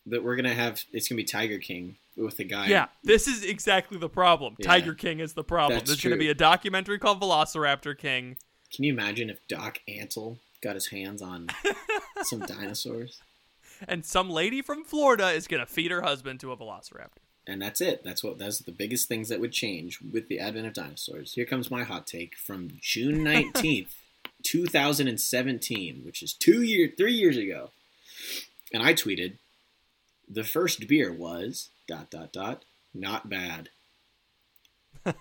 [0.05, 2.67] that we're gonna have it's gonna be Tiger King with the guy.
[2.67, 4.55] Yeah, this is exactly the problem.
[4.59, 4.67] Yeah.
[4.67, 5.79] Tiger King is the problem.
[5.79, 8.37] That's There's going to be a documentary called Velociraptor King.
[8.73, 11.47] Can you imagine if Doc Antle got his hands on
[12.23, 13.21] some dinosaurs?
[13.87, 17.23] And some lady from Florida is going to feed her husband to a velociraptor.
[17.49, 18.03] And that's it.
[18.03, 21.33] That's what that's the biggest things that would change with the advent of dinosaurs.
[21.33, 23.95] Here comes my hot take from June nineteenth,
[24.43, 27.71] two thousand and seventeen, which is two year three years ago.
[28.71, 29.37] And I tweeted,
[30.29, 33.69] the first beer was dot dot dot not bad.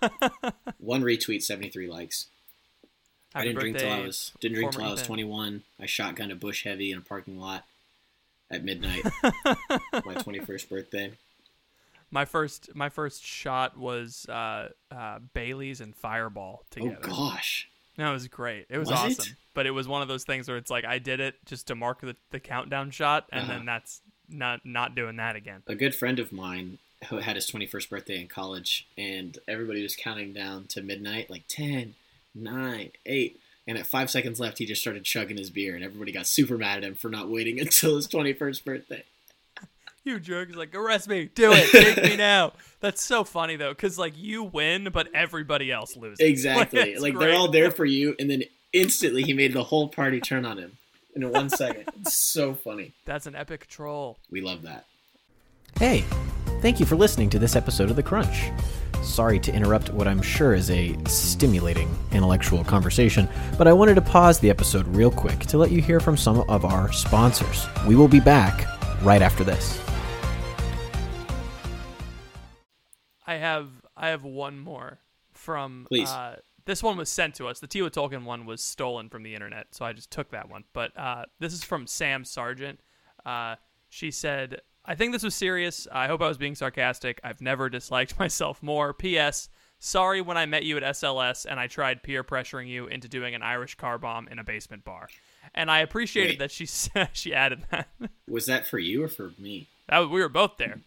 [0.79, 2.27] One retweet, seventy three likes.
[3.35, 5.63] I didn't drink till I was didn't drink till I was 21.
[5.81, 7.65] I shotgunned a Busch Heavy in a parking lot
[8.51, 9.05] at midnight.
[9.23, 11.13] my 21st birthday.
[12.11, 16.99] My first, my first shot was uh, uh, Bailey's and Fireball together.
[17.05, 17.69] Oh gosh.
[17.97, 18.67] That was great.
[18.71, 19.19] It was, Was it?
[19.21, 19.37] awesome.
[19.55, 21.75] But it was one of those things where it's like I did it just to
[21.75, 23.53] mark the, the countdown shot, and Uh-huh.
[23.55, 25.63] then that's not not doing that again.
[25.67, 29.95] A good friend of mine who had his 21st birthday in college and everybody was
[29.97, 31.95] counting down to midnight like 10,
[32.35, 36.11] 9, 8 and at 5 seconds left he just started chugging his beer and everybody
[36.11, 39.05] got super mad at him for not waiting until his 21st birthday.
[40.09, 40.49] You jerk!
[40.49, 42.55] He's like, arrest me, do it, take me now.
[42.81, 46.19] That's so funny though, because like you win, but everybody else loses.
[46.29, 46.81] Exactly.
[46.81, 50.19] it's like they're all there for you and then instantly he made the whole party
[50.19, 50.79] turn on him
[51.15, 51.85] in one second.
[52.01, 52.95] It's so funny.
[53.05, 54.17] That's an epic troll.
[54.31, 54.87] We love that.
[55.79, 56.07] Hey,
[56.63, 58.51] thank you for listening to this episode of The Crunch.
[59.03, 64.03] Sorry to interrupt what I'm sure is a stimulating intellectual conversation, but I wanted to
[64.03, 67.67] pause the episode real quick to let you hear from some of our sponsors.
[67.87, 68.67] We will be back
[69.03, 69.79] right after this.
[73.29, 74.99] I have I have one more
[75.33, 75.87] from.
[75.89, 76.09] Please.
[76.09, 77.61] Uh, this one was sent to us.
[77.61, 80.65] The Tiwa Tolkien one was stolen from the internet, so I just took that one.
[80.73, 82.81] But uh, this is from Sam Sargent.
[83.25, 83.57] Uh,
[83.91, 85.87] she said, "I think this was serious.
[85.93, 87.21] I hope I was being sarcastic.
[87.23, 88.95] I've never disliked myself more.
[88.95, 89.51] P.S.
[89.79, 93.35] Sorry when I met you at SLS and I tried peer pressuring you into doing
[93.35, 95.09] an Irish car bomb in a basement bar."
[95.55, 96.39] And I appreciated Wait.
[96.39, 97.89] that she said she added that.
[98.27, 99.69] Was that for you or for me?
[99.87, 100.81] that we were both there.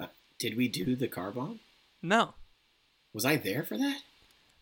[0.00, 0.06] Uh,
[0.38, 1.58] did we do the car bomb?
[2.02, 2.34] No,
[3.12, 3.98] Was I there for that?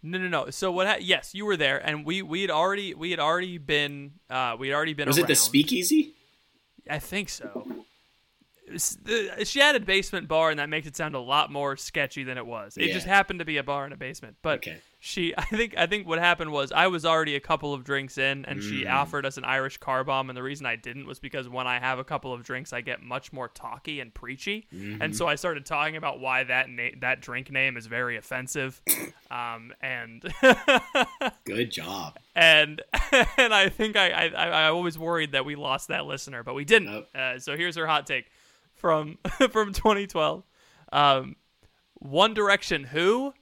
[0.03, 0.51] No, no, no.
[0.51, 0.87] So what?
[0.87, 4.57] Ha- yes, you were there, and we we had already we had already been uh
[4.59, 5.07] we had already been.
[5.09, 6.15] Was it the speakeasy?
[6.89, 7.67] I think so.
[8.67, 11.77] It was the- She added basement bar, and that makes it sound a lot more
[11.77, 12.77] sketchy than it was.
[12.77, 12.95] It Yeah.
[12.95, 14.37] just happened to be a bar in a basement.
[14.43, 14.81] But Okay.
[15.03, 18.19] She, I think, I think what happened was I was already a couple of drinks
[18.19, 18.93] in, and she Mm.
[18.93, 20.29] offered us an Irish car bomb.
[20.29, 22.83] And the reason I didn't was because when I have a couple of drinks, I
[22.83, 25.01] get much more talky and preachy, Mm-hmm.
[25.03, 28.81] and so I started talking about why that na- that drink name is very offensive,
[29.31, 30.23] um, and.
[31.45, 32.19] Good job.
[32.35, 32.83] and
[33.39, 36.55] and I think I, I I I always worried that we lost that listener, but
[36.55, 36.91] we didn't.
[36.93, 37.09] Nope.
[37.15, 38.27] Uh, so here's her hot take
[38.75, 39.19] from
[39.51, 40.45] from 2012.
[40.93, 41.37] Um,
[41.95, 43.33] One Direction, who?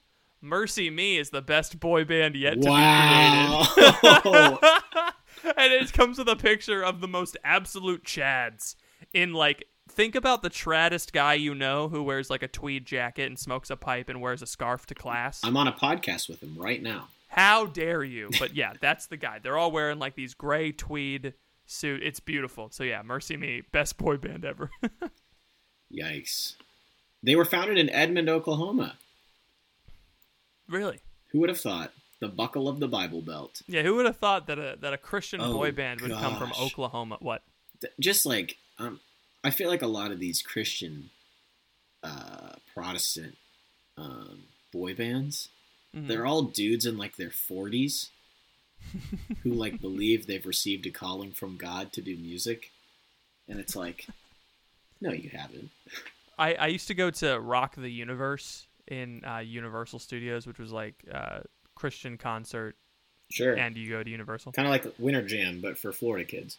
[0.43, 3.67] MercyMe is the best boy band yet to Wow.
[3.75, 3.81] be
[4.21, 4.57] created.
[5.57, 8.75] and it comes with a picture of the most absolute chads
[9.13, 9.65] in like.
[9.91, 13.71] Think about the traddest guy you know who wears like a tweed jacket and smokes
[13.71, 15.41] a pipe and wears a scarf to class.
[15.43, 17.07] I'm on a podcast with him right now.
[17.27, 18.29] How dare you?
[18.37, 19.39] But yeah, that's the guy.
[19.39, 21.33] They're all wearing like these gray tweed
[21.65, 22.03] suit.
[22.03, 22.69] It's beautiful.
[22.69, 24.69] So yeah, MercyMe, best boy band ever.
[25.91, 26.53] Yikes.
[27.23, 28.95] They were founded in Edmond, Oklahoma.
[30.69, 30.99] Really?
[31.31, 31.91] Who would have thought?
[32.21, 33.61] The buckle of the Bible Belt.
[33.67, 36.37] Yeah, who would have thought that a that a Christian Oh, boy band would come
[36.37, 36.51] from.
[36.59, 37.17] Oklahoma?
[37.21, 37.43] What?
[37.99, 38.99] Just like, um,
[39.43, 41.11] I feel like a lot of these Christian,
[42.03, 43.37] uh, Protestant,
[43.97, 45.47] um, boy bands,
[45.95, 46.07] Mhm.
[46.07, 48.09] they're all dudes in like their 40s
[49.43, 52.71] who like believe they've received a calling from God to do music.
[53.47, 54.07] And it's like,
[55.01, 55.71] no, you haven't.
[56.37, 60.71] I I used to go to Rock the Universe in uh, Universal Studios, which was
[60.71, 61.39] like uh,
[61.75, 62.75] Christian concert,
[63.31, 63.53] Sure.
[63.53, 64.51] and you go to Universal.
[64.53, 66.57] Kind of like Winter Jam, but for Florida kids.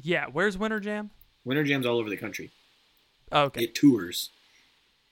[0.00, 1.10] Yeah, where's Winter Jam?
[1.44, 2.50] Winter Jam's all over the country.
[3.32, 3.64] Oh, okay.
[3.64, 4.30] It tours.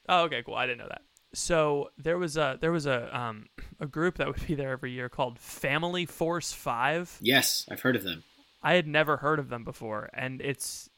[0.08, 0.54] Oh, okay, cool.
[0.54, 1.02] I didn't know that.
[1.32, 3.46] So there was a there was a um
[3.80, 7.16] a group that would be there every year called Family Force Five.
[7.20, 8.22] Yes, I've heard of them.
[8.62, 10.88] I had never heard of them before, and it's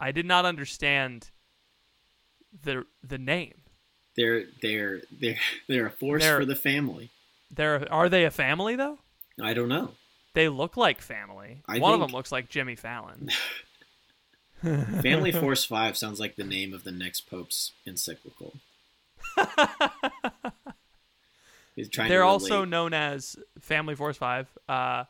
[0.00, 1.30] I did not understand
[2.62, 3.54] the the name.
[4.18, 7.10] They're they're they're they're a force They're- for the family.
[7.50, 8.98] They're are they a family though?
[9.40, 9.92] I don't know.
[10.34, 11.62] They look like family.
[11.66, 13.30] I One of them looks like Jimmy Fallon.
[15.02, 18.54] Family Force Five sounds like the name of the next Pope's encyclical.
[21.76, 22.08] He's trying.
[22.08, 25.04] They're also known as Family Force Five, uh,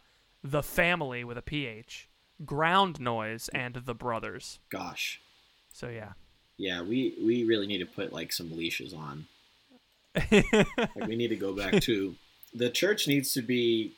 [0.44, 2.10] the Family with a PH,
[2.44, 4.58] Ground Noise, and the Brothers.
[4.68, 5.20] Gosh,
[5.72, 6.12] So yeah.
[6.58, 9.26] Yeah, we we really need to put like some leashes on.
[10.30, 12.14] Like we need to go back to
[12.54, 13.92] the church needs to be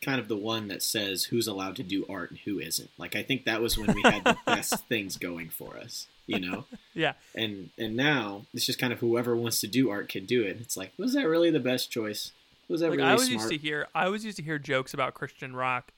[0.00, 2.90] kind of the one that says who's allowed to do art and who isn't.
[2.98, 6.40] Like I think that was when we had the best things going for us, you
[6.40, 6.64] know.
[6.94, 7.12] yeah.
[7.34, 10.58] And and now it's just kind of whoever wants to do art can do it.
[10.60, 12.32] It's like was that really the best choice?
[12.68, 13.40] Was that Like really I always smart?
[13.42, 15.92] used to hear I always used to hear jokes about Christian rock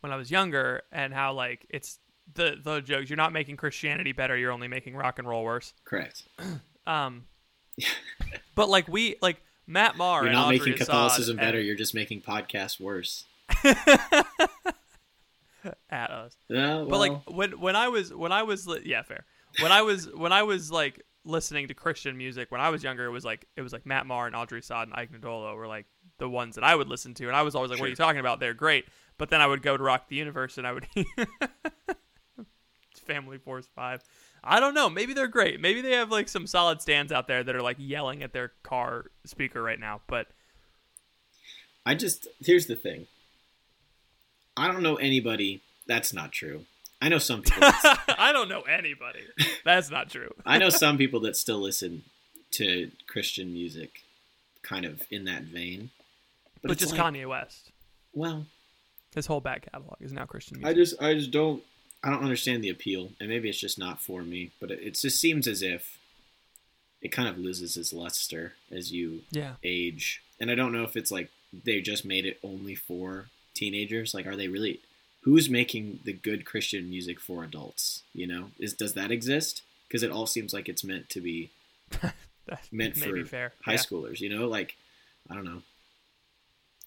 [0.00, 1.98] when I was younger and how like it's
[2.32, 5.72] the the jokes you're not making Christianity better, you're only making rock and roll worse.
[5.84, 6.22] Correct.
[6.86, 7.24] Um
[8.54, 11.58] but like we like Matt Maher You're and not Audrey making Catholicism and- better.
[11.60, 13.24] You're just making podcasts worse.
[15.90, 16.36] at us.
[16.54, 19.24] Uh, But like when when I was when I was li- yeah fair
[19.60, 23.06] when I was when I was like listening to Christian music when I was younger
[23.06, 25.66] it was like it was like Matt Maher and Audrey Assad and Ike Ndolo were
[25.66, 25.86] like
[26.18, 27.96] the ones that I would listen to and I was always like what are you
[27.96, 28.84] talking about they're great
[29.16, 30.86] but then I would go to Rock the Universe and I would
[33.04, 34.02] Family Force Five
[34.42, 37.42] I don't know maybe they're great maybe they have like some solid stands out there
[37.44, 40.28] that are like yelling at their car speaker right now but
[41.86, 43.06] I just here's the thing.
[44.56, 45.62] I don't know anybody.
[45.86, 46.64] That's not true.
[47.02, 47.60] I know some people.
[47.60, 49.20] that- I don't know anybody
[49.64, 52.04] that's not true I know some people that still listen
[52.52, 54.00] to Christian music,
[54.62, 55.90] kind of in that vein.
[56.62, 57.72] but, it's just like, Kanye West
[58.14, 58.46] Well,
[59.14, 61.62] his whole back catalog is now Christian music I just I just don't
[62.04, 64.50] I don't understand the appeal, and maybe it's just not for me.
[64.60, 65.98] But it, it just seems as if
[67.00, 70.22] it kind of loses its luster as you yeah age.
[70.38, 74.12] And I don't know if it's like they just made it only for teenagers.
[74.12, 74.80] Like, are they really?
[75.22, 78.02] Who's making the good Christian music for adults?
[78.12, 79.62] You know, is does that exist?
[79.88, 81.50] Because it all seems like it's meant to be
[82.72, 83.52] meant for fair.
[83.64, 83.78] high yeah.
[83.78, 84.20] schoolers.
[84.20, 84.76] You know, like
[85.30, 85.62] I don't know.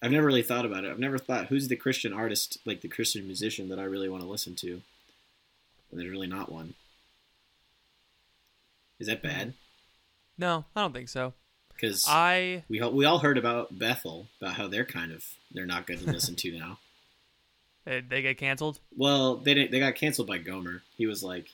[0.00, 0.92] I've never really thought about it.
[0.92, 4.22] I've never thought who's the Christian artist, like the Christian musician that I really want
[4.22, 4.82] to listen to.
[5.92, 6.74] There's really not one.
[8.98, 9.54] Is that bad?
[10.36, 11.34] No, I don't think so.
[11.72, 15.66] Because I we all, we all heard about Bethel about how they're kind of they're
[15.66, 16.78] not good to listen to now.
[17.84, 18.80] they, they get canceled.
[18.96, 20.82] Well, they didn't, they got canceled by Gomer.
[20.96, 21.46] He was like,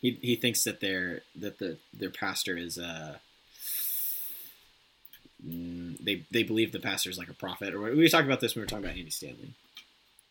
[0.00, 3.18] he he thinks that their that the their pastor is uh,
[5.44, 7.72] mm, they they believe the pastor is like a prophet.
[7.74, 9.54] Or we talked about this when we were talking about Andy Stanley.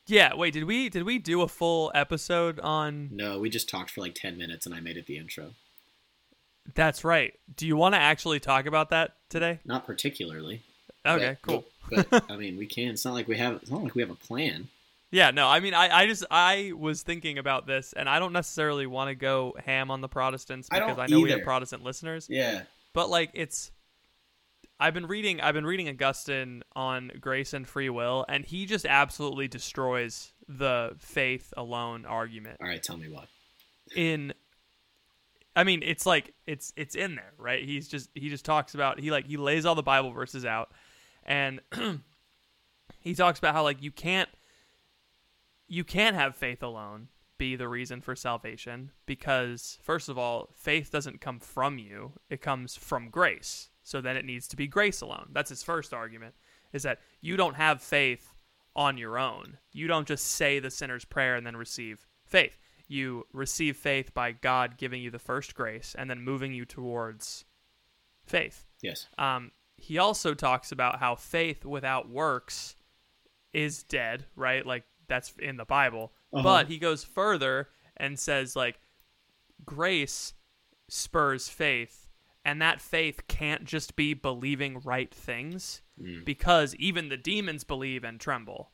[0.08, 0.34] Yeah.
[0.36, 0.54] Wait.
[0.54, 3.10] Did we did we do a full episode on?
[3.12, 5.52] No, we just talked for like ten minutes, and I made it the intro.
[6.76, 7.34] That's right.
[7.56, 9.60] Do you want to actually talk about that today?
[9.66, 10.64] Not particularly.
[11.06, 11.38] Okay.
[11.46, 11.66] but- cool.
[12.10, 12.90] But, I mean, we can.
[12.90, 13.54] It's not like we have.
[13.62, 14.68] It's not like we have a plan.
[15.10, 15.32] Yeah.
[15.32, 15.48] No.
[15.48, 19.08] I mean, I I just I was thinking about this, and I don't necessarily want
[19.10, 21.44] to go ham on the Protestants I because don't I, know we have.
[21.44, 22.28] Protestant listeners.
[22.30, 22.64] Yeah.
[22.94, 23.72] but like it's
[24.80, 28.86] I've been reading I've been reading Augustine on grace and free will and he just
[28.86, 32.82] absolutely destroys the faith alone argument All right.
[32.82, 33.26] Tell me why.
[33.96, 34.34] in
[35.56, 39.00] I mean it's like it's it's in there right he's just he just talks about
[39.00, 40.72] he like he lays all the bible verses out
[41.24, 41.60] and
[43.00, 44.30] he talks about how like you can't
[45.68, 50.92] you can't have faith alone be the reason for salvation because first of all faith
[50.92, 55.02] doesn't come from you it comes from grace so then it needs to be grace
[55.02, 56.34] alone that's his first argument
[56.74, 58.34] is that you don't have faith
[58.76, 63.26] on your own you don't just say the sinner's prayer and then receive faith you
[63.34, 67.46] receive faith by god giving you the first grace and then moving you towards
[68.26, 69.08] faith Yes.
[69.18, 72.76] um, he also talks about how faith without works
[73.54, 74.66] is dead, right?
[74.66, 76.12] Like that's in the Bible.
[76.34, 76.44] Uh-huh.
[76.44, 78.80] But he goes further and says like
[79.66, 80.34] grace
[80.90, 82.07] spurs faith,
[82.48, 86.24] and that faith can't just be believing right things mm.
[86.24, 88.72] because even the demons believe and tremble.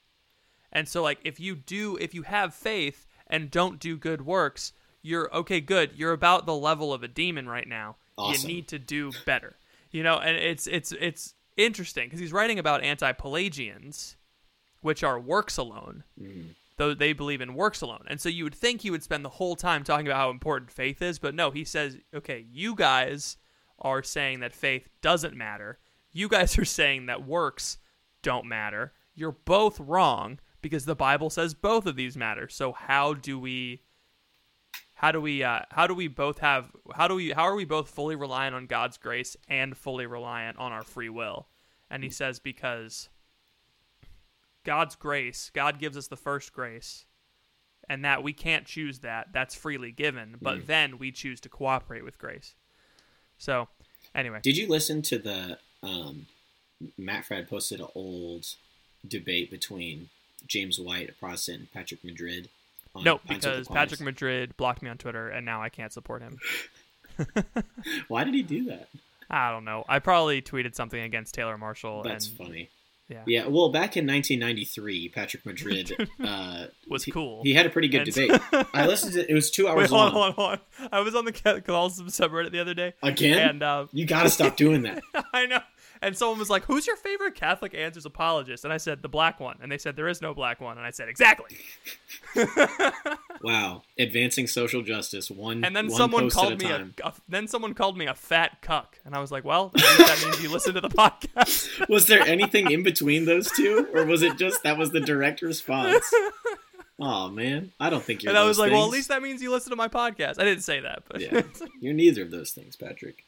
[0.72, 4.74] And so like if you do if you have faith and don't do good works,
[5.02, 5.94] you're okay, good.
[5.96, 7.96] You're about the level of a demon right now.
[8.16, 8.48] Awesome.
[8.48, 9.56] You need to do better.
[9.90, 14.18] You know, and it's it's it's interesting because he's writing about anti-Pelagians,
[14.82, 16.04] which are works alone.
[16.22, 16.50] Mm.
[16.78, 18.06] Though they believe in works alone.
[18.08, 20.72] And so you would think he would spend the whole time talking about how important
[20.72, 23.38] faith is, but no, he says, okay, you guys
[23.84, 25.80] are saying that faith doesn't matter.
[26.12, 27.78] You guys are saying that works
[28.22, 28.94] don't matter.
[29.16, 32.48] You're both wrong because the Bible says both of these matter.
[32.50, 33.82] So how do we
[34.96, 37.66] how do we uh, how do we both have how do we how are we
[37.66, 41.48] both fully reliant on God's grace and fully reliant on our free will?
[41.90, 43.10] And he says because
[44.64, 45.52] God's grace.
[45.54, 47.06] God gives us the first grace,
[47.90, 49.28] and that we can't choose that.
[49.34, 50.38] That's freely given.
[50.42, 50.66] But Mm.
[50.68, 52.56] then we choose to cooperate with grace.
[53.38, 53.68] So,
[54.16, 56.28] anyway, Did you listen to the um,
[56.98, 58.48] Matt Fradd posted an old
[59.08, 60.10] debate between
[60.48, 62.50] James White, a Protestant, and Patrick Madrid?
[63.04, 66.40] no, because Patrick Madrid blocked me on Twitter, and now I can't support him.
[68.08, 68.88] Why did he do that?
[69.30, 69.84] I don't know.
[69.88, 72.70] I probably tweeted something against Taylor Marshall, That's and funny.
[73.14, 75.92] Yeah, Yeah, well, back in 1993, Patrick Madrid
[76.24, 77.42] uh, was he- cool.
[77.44, 78.42] He had a pretty good And- debate.
[78.74, 80.14] I listened to it was two Wait, hours hold on, long.
[80.14, 80.90] hold on, hold on.
[80.92, 84.30] I was on the Catholicism subreddit the other day, Again, and uh, you got to
[84.30, 85.02] stop doing that.
[85.34, 85.60] I know.
[86.04, 89.40] And someone was like, "Who's your favorite Catholic Answers apologist?" And I said, "The black
[89.40, 91.58] one." And they said, "There is no black one." And I said, "Exactly."
[93.44, 95.66] Wow, advancing social justice one.
[95.66, 98.62] And then one someone called a me a, a then someone called me a fat
[98.62, 102.22] cuck, and I was like, "Well, that means you listen to the podcast." Was there
[102.22, 106.06] anything in between those two, or was it just that was the direct response?
[107.00, 108.30] Oh man, I don't think you're.
[108.30, 110.46] and I was like, "Well, at least that means you listen to my podcast." I
[110.46, 111.42] didn't say that, but yeah,
[111.82, 113.26] you're neither of those things, Patrick.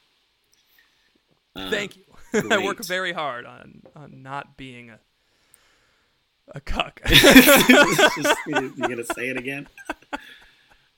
[1.57, 2.03] Thank you.
[2.51, 4.99] I work very hard on on not being a
[6.53, 7.01] a cuck.
[7.05, 9.67] Just- you gonna say it again?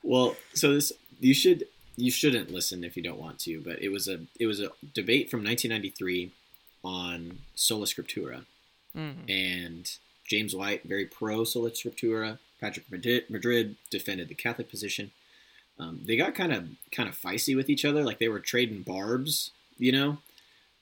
[0.03, 3.89] Well, so this you should you shouldn't listen if you don't want to, but it
[3.89, 6.31] was a it was a debate from 1993
[6.83, 8.45] on sola scriptura,
[8.95, 9.29] Mhm.
[9.29, 9.91] and
[10.25, 12.39] James White very pro sola scriptura.
[12.59, 15.11] Patrick Madrid, Madrid defended the Catholic position.
[15.79, 18.81] Um, they got kind of kind of feisty with each other, like they were trading
[18.81, 20.17] barbs, you know,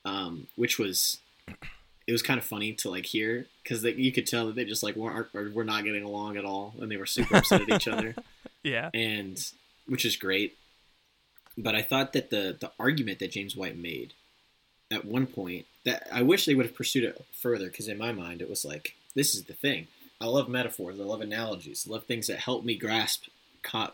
[0.06, 1.18] um, which was
[2.08, 4.84] it was kind of funny to like hear because you could tell that they just
[4.84, 7.70] like weren't or were not getting along at all, and they were super upset at
[7.70, 8.16] each other,
[8.64, 8.90] Yeah.
[8.94, 9.38] and
[9.88, 10.56] which is great.
[11.58, 14.14] But I thought that the the argument that James White made
[14.92, 18.12] at one point that I wish they would have pursued it further because in my
[18.12, 19.88] mind it was like this is the thing.
[20.22, 21.00] I love metaphors.
[21.00, 21.86] I love analogies.
[21.90, 23.26] I love things that help me grasp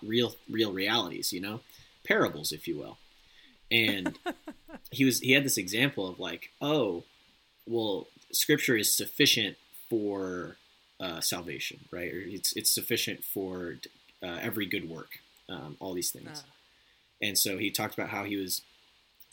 [0.04, 1.32] real real realities.
[1.32, 1.62] You know,
[2.04, 2.98] parables, if you will.
[3.72, 4.18] And
[4.92, 7.04] he was he had this example of like, oh,
[7.66, 9.58] well, Scripture is sufficient
[9.90, 10.58] for
[11.00, 12.12] uh, salvation, right?
[12.14, 13.78] Or it's it's sufficient for
[14.22, 15.20] uh, every good work.
[15.50, 16.44] Um, all these things.
[16.46, 16.50] Ah.
[17.22, 18.62] And so he talked about how he was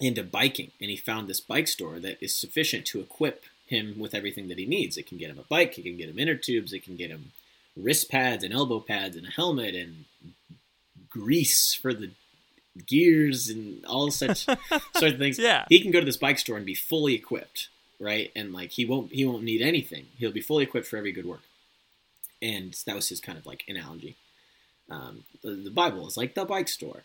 [0.00, 4.14] into biking and he found this bike store that is sufficient to equip him with
[4.14, 4.96] everything that he needs.
[4.96, 7.10] It can get him a bike, it can get him inner tubes, it can get
[7.10, 7.32] him
[7.76, 10.04] wrist pads and elbow pads and a helmet and
[11.08, 12.10] grease for the
[12.86, 14.44] gears and all such
[14.96, 15.38] sort of things.
[15.38, 15.64] Yeah.
[15.68, 18.30] He can go to this bike store and be fully equipped, right?
[18.34, 20.06] And like he won't he won't need anything.
[20.18, 21.42] He'll be fully equipped for every good work.
[22.40, 24.16] And that was his kind of like analogy.
[24.90, 27.02] Um, the, the Bible is like the bike store.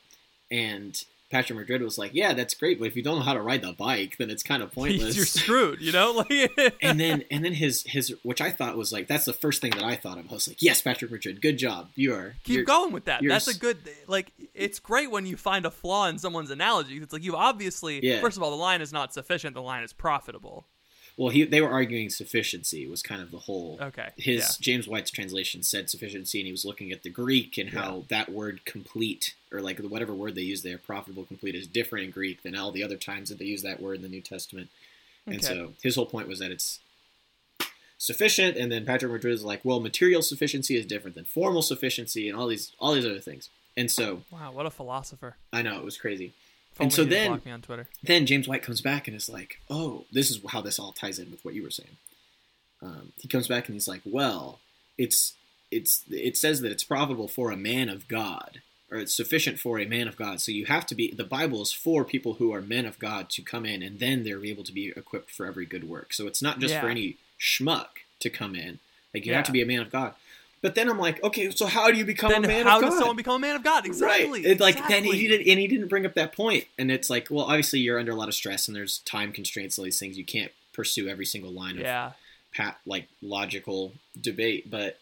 [0.52, 1.02] And
[1.34, 3.62] Patrick Madrid was like, "Yeah, that's great, but if you don't know how to ride
[3.64, 6.12] the bike, then it's kind of pointless." You're screwed, you know?
[6.12, 9.60] Like and then and then his his which I thought was like that's the first
[9.62, 10.30] thing that I thought of.
[10.30, 11.90] I was like, "Yes, Patrick Madrid, good job.
[11.96, 13.22] You are keep you're- going with that.
[13.28, 16.98] That's a good like it's great when you find a flaw in someone's analogy.
[16.98, 18.22] It's like you obviously Yeah.
[18.22, 20.66] first of all the line is not sufficient, the line is profitable.
[21.16, 23.78] Well, he they were arguing sufficiency was kind of the whole.
[23.80, 24.10] Okay.
[24.18, 24.48] His yeah.
[24.60, 28.30] James White's translation said sufficiency, and he was looking at the Greek and how that
[28.30, 32.42] word complete, or like whatever word they use there, profitable, complete, is different in Greek
[32.42, 34.70] than all the other times that they use that word in the New Testament.
[35.28, 35.48] And Okay.
[35.48, 36.80] so his whole point was that it's
[37.98, 42.28] sufficient, and then Patrick Madrid is like, well, material sufficiency is different than formal sufficiency,
[42.28, 43.50] and all these all these other things.
[43.78, 45.36] And so Wow, what a philosopher.
[45.52, 46.34] I know it was crazy.
[46.80, 47.88] And so then- block me on Twitter.
[48.02, 51.20] Then James White comes back and is like, "Oh, this is how this all ties
[51.20, 51.98] in with what you were saying."
[52.82, 54.60] Um, he comes back and he's like, "Well,
[54.98, 55.34] it's
[55.72, 59.80] it's it says that it's profitable for a man of God, or it's sufficient for
[59.80, 60.42] a man of God.
[60.42, 63.30] So you have to be the Bible is for people who are men of God
[63.32, 66.14] to come in, and then they're able to be equipped for every good work.
[66.14, 67.88] So it's not just for any schmuck
[68.20, 68.80] to come in.
[69.14, 69.38] Like you Yeah.
[69.38, 70.16] have to be a man of God."
[70.64, 72.72] But then I'm like, okay, so how do you become Then a man of God?
[72.72, 73.86] How does someone become a man of God?
[73.86, 74.44] Exactly.
[74.44, 74.46] Right.
[74.46, 75.18] It, like then exactly.
[75.18, 76.64] he did, and he didn't bring up that point.
[76.80, 79.78] And it's like, well, obviously you're under a lot of stress, and there's time constraints,
[79.78, 80.18] all these things.
[80.18, 82.12] You can't pursue every single line of Yeah.
[82.54, 84.72] pat like logical debate.
[84.72, 85.00] But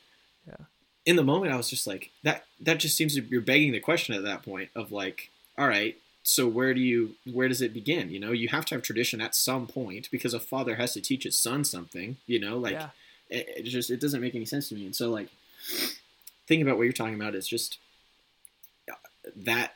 [0.48, 0.66] Yeah.
[1.06, 2.46] in the moment, I was just like, that.
[2.60, 5.96] That just seems to you're begging the question at that point of like, all right,
[6.24, 8.10] so where do you where does it begin?
[8.10, 11.02] You know, you have to have tradition at some point because a father has to
[11.02, 12.18] teach his son something.
[12.26, 12.90] You know, like yeah.
[13.30, 14.86] it, it just it doesn't make any sense to me.
[14.88, 15.30] And so like
[16.48, 17.78] thinking about what you're talking about is just
[18.90, 18.96] uh,
[19.36, 19.76] that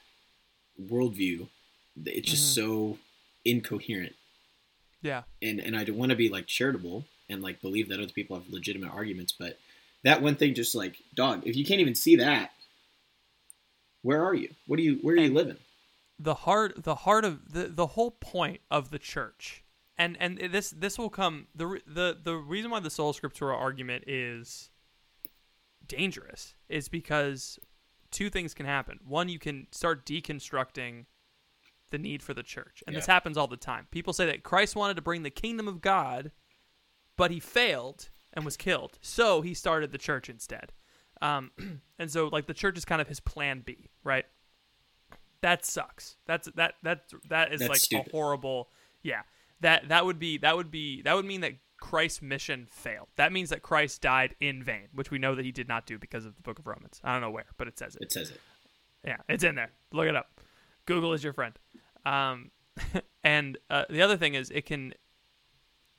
[0.82, 1.48] worldview.
[2.06, 2.98] It's just so
[3.46, 4.16] incoherent,
[5.02, 5.24] Yeah.
[5.42, 8.36] and and I don't want to be like charitable and like believe that other people
[8.36, 9.58] have legitimate arguments, but
[10.04, 11.44] that one thing just like dog.
[11.46, 12.52] If you can't even see that,
[14.02, 14.50] where are you?
[14.68, 15.00] What are you?
[15.02, 15.58] Where are you living?
[16.18, 19.66] the heart the heart of the the whole point of the church
[19.98, 24.02] and and this this will come the the the reason why the sola scriptura argument
[24.08, 24.70] is
[25.88, 27.60] dangerous is because
[28.12, 29.00] two things can happen.
[29.06, 31.06] One, you can start deconstructing
[31.92, 33.88] the need for the church, and this happens all the time.
[33.92, 36.32] People say that Christ wanted to bring the kingdom of God,
[37.16, 40.74] but he failed and was killed, so he started the church instead.
[41.22, 41.52] Um,
[42.00, 44.26] and so like the church is kind of his plan B, right?
[45.42, 46.18] That sucks.
[46.26, 48.08] That's that that that is That's like stupid.
[48.08, 48.70] a horrible.
[49.04, 49.22] Yeah,
[49.62, 51.54] that that would be that would be that would mean that
[51.86, 53.10] Christ's mission failed.
[53.16, 56.00] That means that Christ died in vain, which we know that he did not do
[56.00, 57.00] because of the Book of Romans.
[57.04, 58.02] I don't know where, but it says it.
[58.02, 58.42] It says it.
[59.06, 59.70] Yeah, it's in there.
[59.94, 60.42] Look it up.
[60.88, 61.54] Google is your friend.
[62.04, 62.50] Um,
[63.24, 64.96] and uh, the other thing is, it can.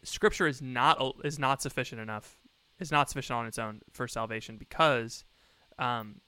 [0.03, 2.37] Scripture is not is not sufficient enough.
[2.81, 5.25] Is not sufficient on its own for salvation because,
[5.79, 6.21] um,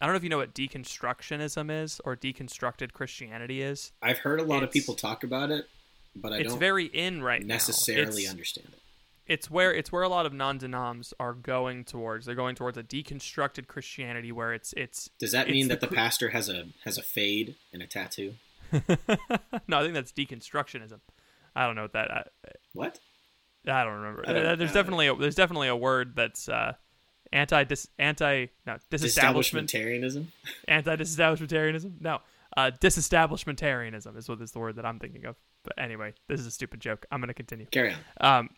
[0.00, 3.92] I don't know if you know what deconstructionism is or deconstructed Christianity is.
[4.02, 5.66] I've heard a lot of people talk about it,
[6.16, 8.79] but I it's don't very in right necessarily It's- understand it.
[9.30, 12.26] It's where it's where a lot of non-denoms are going towards.
[12.26, 15.08] They're going towards a deconstructed Christianity where it's it's.
[15.18, 17.86] Does that it's mean that the cr- pastor has a has a fade and a
[17.86, 18.34] tattoo?
[18.72, 21.00] no, I think that's deconstructionism.
[21.54, 22.10] I don't know what that.
[22.10, 22.22] I,
[22.72, 22.98] What?
[23.66, 24.24] I don't remember.
[24.26, 26.72] I don't- there's definitely a, there's definitely a word that's uh,
[27.32, 30.26] anti dis, anti no disestablishmentarianism.
[30.68, 32.00] anti disestablishmentarianism.
[32.00, 32.18] No,
[32.56, 35.36] uh, disestablishmentarianism is what is the word that I'm thinking of.
[35.62, 37.06] But anyway, this is a stupid joke.
[37.12, 37.66] I'm gonna continue.
[37.66, 38.38] Carry on.
[38.38, 38.50] um,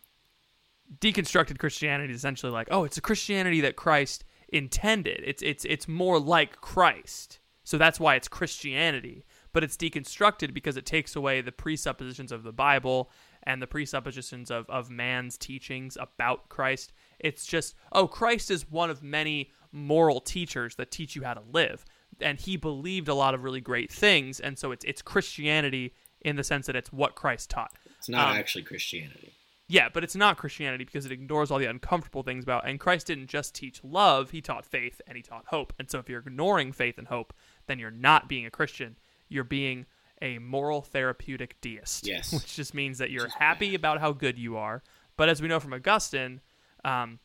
[0.99, 5.21] deconstructed Christianity is essentially like, oh, it's a Christianity that Christ intended.
[5.25, 9.25] It's it's it's more like Christ, so that's why it's Christianity.
[9.51, 13.11] But it's deconstructed because it takes away the presuppositions of the Bible
[13.43, 16.91] and the presuppositions of of man's teachings about Christ.
[17.19, 21.43] It's just, oh, Christ is one of many moral teachers that teach you how to
[21.51, 21.85] live,
[22.19, 26.35] and he believed a lot of really great things, and so it's it's Christianity in
[26.35, 27.73] the sense that it's what Christ taught.
[27.97, 29.33] It's not Um, actually Christianity.
[29.67, 32.67] Yeah, but it's not Christianity because it ignores all the uncomfortable things about.
[32.67, 35.73] And Christ didn't just teach love; he taught faith and he taught hope.
[35.79, 37.33] And so, if you're ignoring faith and hope,
[37.67, 38.97] then you're not being a Christian.
[39.29, 39.85] You're being
[40.21, 42.05] a moral therapeutic deist.
[42.05, 42.33] Yes.
[42.33, 44.83] which just means that you're happy about how good you are.
[45.15, 46.41] But as we know from Augustine,
[46.83, 47.19] um,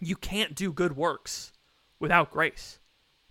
[0.00, 1.52] you can't do good works
[2.00, 2.80] without grace,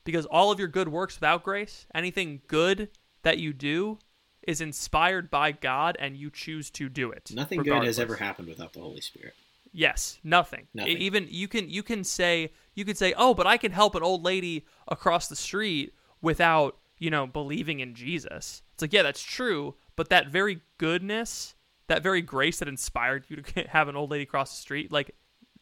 [0.06, 2.90] because all of your good works without grace, anything good
[3.24, 4.00] that you do,
[4.48, 7.32] is inspired by God, and you choose to do it.
[7.34, 9.34] Nothing good has ever happened without the Holy Spirit.
[9.74, 10.68] Yes, nothing.
[10.74, 10.98] Nothing.
[10.98, 14.04] Even you can you can say you could say, "Oh, but I can help an
[14.04, 19.24] old lady across the street without, you know, believing in Jesus." It's like, "Yeah, that's
[19.24, 21.56] true, but that very goodness,
[21.88, 25.16] that very grace that inspired you to have an old lady cross the street, like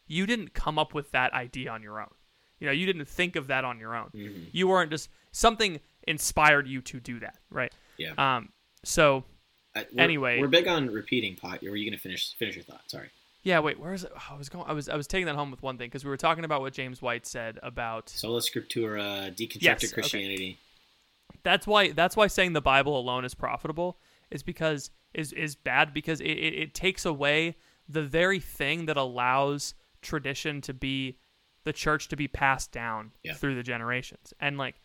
[0.07, 2.09] you didn't come up with that idea on your own.
[2.59, 4.09] You know, you didn't think of that on your own.
[4.13, 4.43] Mm-hmm.
[4.51, 7.71] You weren't just something inspired you to do that, right?
[7.97, 8.13] Yeah.
[8.17, 8.49] Um
[8.83, 9.23] so
[9.75, 10.39] I- we're- anyway.
[10.39, 11.63] we're big on repeating pot.
[11.63, 12.81] Or were you going to finish finish your thought?
[12.89, 13.09] Sorry.
[13.43, 14.11] yeah, wait, where is it?
[14.15, 16.03] Oh, I was going I was I was taking that home with one thing because
[16.03, 19.93] we were talking about what James White said about Sola Scriptura, deconstructed Yes, okay.
[19.93, 20.57] Christianity.
[21.43, 23.97] that's why that's why saying the Bible alone is profitable
[24.31, 27.55] is because is is bad because it, it, it takes away
[27.87, 31.17] the very thing that allows tradition to be
[31.63, 33.33] the church to be passed down Yeah.
[33.33, 34.75] through the generations and like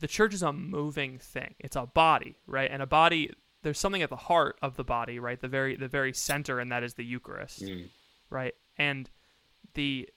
[0.00, 1.54] the church is a moving thing.
[1.58, 2.70] It's a body right?
[2.70, 3.30] And a body
[3.62, 5.40] there's something at the heart of the body right?
[5.40, 7.88] The very the very center and that is the eucharist Mm.
[8.30, 8.54] right?
[8.76, 9.10] And
[9.74, 10.08] the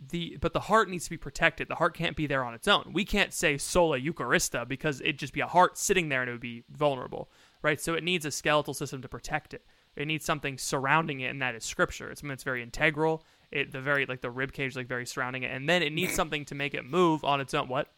[0.00, 1.68] the but the heart needs to be protected.
[1.68, 2.92] The heart can't be there on its own.
[2.92, 6.32] We can't say sola eucharista because it'd just be a heart sitting there and it
[6.32, 7.30] would be vulnerable
[7.62, 7.80] right?
[7.80, 9.64] So it needs a skeletal system to protect it.
[9.96, 12.08] It needs something surrounding it and that is scripture.
[12.10, 13.24] It's something that's very integral.
[13.50, 15.50] It the very like the rib cage like very surrounding it.
[15.50, 17.68] And then it needs something to make it move on its own.
[17.68, 17.88] What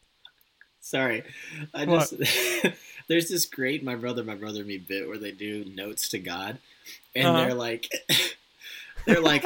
[0.81, 1.23] Sorry,
[1.75, 2.15] I just
[3.09, 6.59] there's this great my brother my brother me bit where they do notes to God,
[7.15, 7.39] and Uh-huh.
[7.45, 7.91] they're like,
[9.07, 9.45] they're like,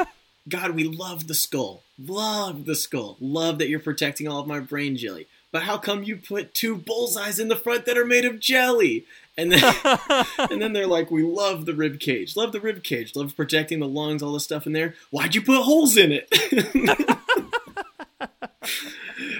[0.48, 4.60] God, we love the skull, love the skull, love that you're protecting all of my
[4.60, 8.24] brain jelly, but how come you put two bullseyes in the front that are made
[8.24, 9.04] of jelly?
[9.36, 9.74] And then
[10.38, 13.80] and then they're like, we love the rib cage, love the rib cage, love protecting
[13.80, 14.94] the lungs, all the stuff in there.
[15.10, 16.28] Why'd you put holes in it?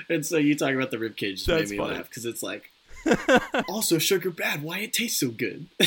[0.09, 1.95] And so you talk about the rib cage made me funny.
[1.95, 2.71] laugh because it's like
[3.69, 4.63] also sugar bad.
[4.63, 5.67] Why it tastes so good?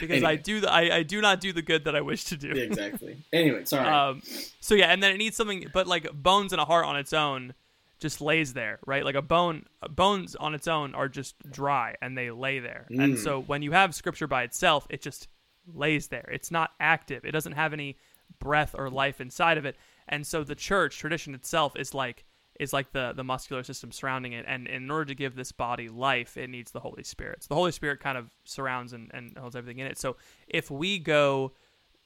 [0.00, 2.36] because I do the I, I do not do the good that I wish to
[2.36, 3.18] do exactly.
[3.32, 3.88] Anyway, sorry.
[3.96, 4.22] Um,
[4.60, 7.12] so yeah, and then it needs something, but like bones and a heart on its
[7.12, 7.54] own
[7.98, 9.04] just lays there, right?
[9.04, 12.86] Like a bone, bones on its own are just dry and they lay there.
[12.90, 13.18] And Mm.
[13.18, 15.28] so when you have scripture by itself, it just
[15.72, 16.28] lays there.
[16.30, 17.24] It's not active.
[17.24, 17.96] It doesn't have any
[18.38, 19.76] breath or life inside of it.
[20.08, 22.24] And so the church tradition itself is like
[22.58, 24.44] is like the the muscular system surrounding it.
[24.48, 27.42] And in order to give this body life it needs the holy spirit.
[27.42, 29.98] So the holy spirit kind of surrounds and, and holds everything in it.
[29.98, 30.16] So
[30.48, 31.52] if we go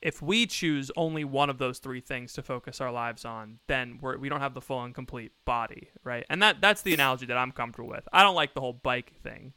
[0.03, 3.98] if we choose only one of those three things to focus our lives on then
[4.01, 6.24] we're, we don't have the full and complete body right?
[6.30, 8.09] And that that's the analogy that i'm comfortable with.
[8.12, 9.53] I don't like the whole bike thing.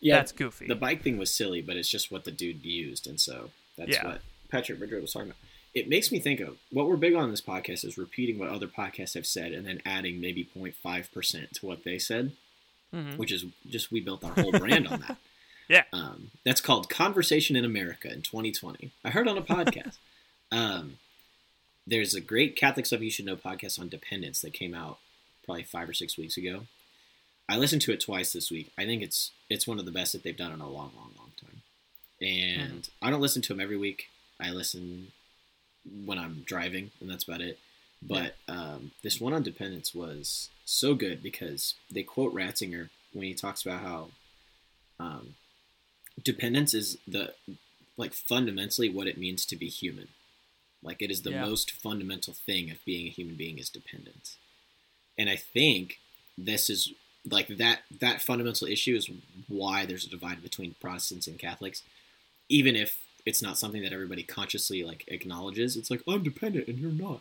[0.00, 0.66] Yeah, that's goofy.
[0.68, 3.90] the bike thing was silly, but it's just what the dude used, and so that's
[3.90, 4.06] Yeah.
[4.06, 5.38] what Patrick Madrid was talking about.
[5.74, 8.66] It makes me think of what we're big on this podcast is repeating what other
[8.66, 12.32] podcasts have said and then adding maybe 0.5 percent to what they said,
[12.94, 13.16] Mhm.
[13.18, 15.16] which is just we built our whole brand on that.
[15.70, 15.84] Yeah.
[15.92, 18.90] Um, that's called Conversation in America in 2020.
[19.04, 19.98] I heard on a podcast.
[20.50, 20.96] um,
[21.86, 24.98] there's a great Catholic Stuff You Should Know podcast on dependence that came out
[25.44, 26.62] probably five or six weeks ago.
[27.50, 28.72] I listened to it twice this week.
[28.78, 31.12] I think it's it's one of the best that they've done in a long, long,
[31.18, 31.60] long time.
[32.22, 34.08] And I don't listen to them every week.
[34.40, 35.12] I listen
[36.04, 37.58] when I'm driving, and that's about it.
[38.00, 43.34] But um, this one on dependence was so good because they quote Ratzinger when he
[43.34, 44.08] talks about how
[45.00, 45.34] um,
[46.22, 47.34] dependence is the
[47.96, 50.08] like fundamentally what it means to be human.
[50.82, 51.44] Like it is the Yeah.
[51.44, 54.36] most fundamental thing of being a human being is dependence.
[55.18, 55.98] And I think
[56.36, 56.92] this is
[57.28, 59.10] like that that fundamental issue is
[59.48, 61.82] why there's a divide between Protestants and Catholics,
[62.48, 62.98] even if
[63.28, 65.76] it's not something that everybody consciously like acknowledges.
[65.76, 67.20] It's like I'm dependent and you're not,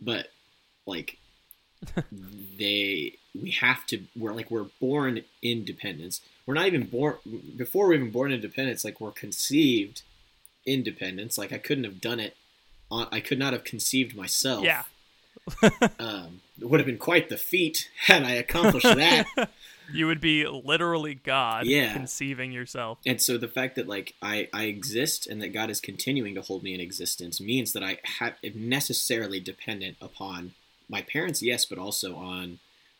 [0.00, 0.28] but
[0.86, 1.18] like
[2.58, 6.20] they we have to we're like we're born independence.
[6.46, 7.16] We're not even born
[7.56, 8.84] before we're even born independence.
[8.84, 10.02] Like we're conceived
[10.64, 11.36] independence.
[11.36, 12.36] Like I couldn't have done it.
[12.92, 14.64] On, I could not have conceived myself.
[14.64, 14.84] yeah
[15.98, 19.26] Um, it would have been quite the feat had I accomplished that.
[19.92, 21.92] you would be literally god Yeah.
[21.92, 25.80] conceiving yourself and so the fact that like I, I exist and that God is
[25.80, 30.52] continuing to hold me in existence means that I have am necessarily dependent upon
[30.88, 32.58] my parents, yes, but also on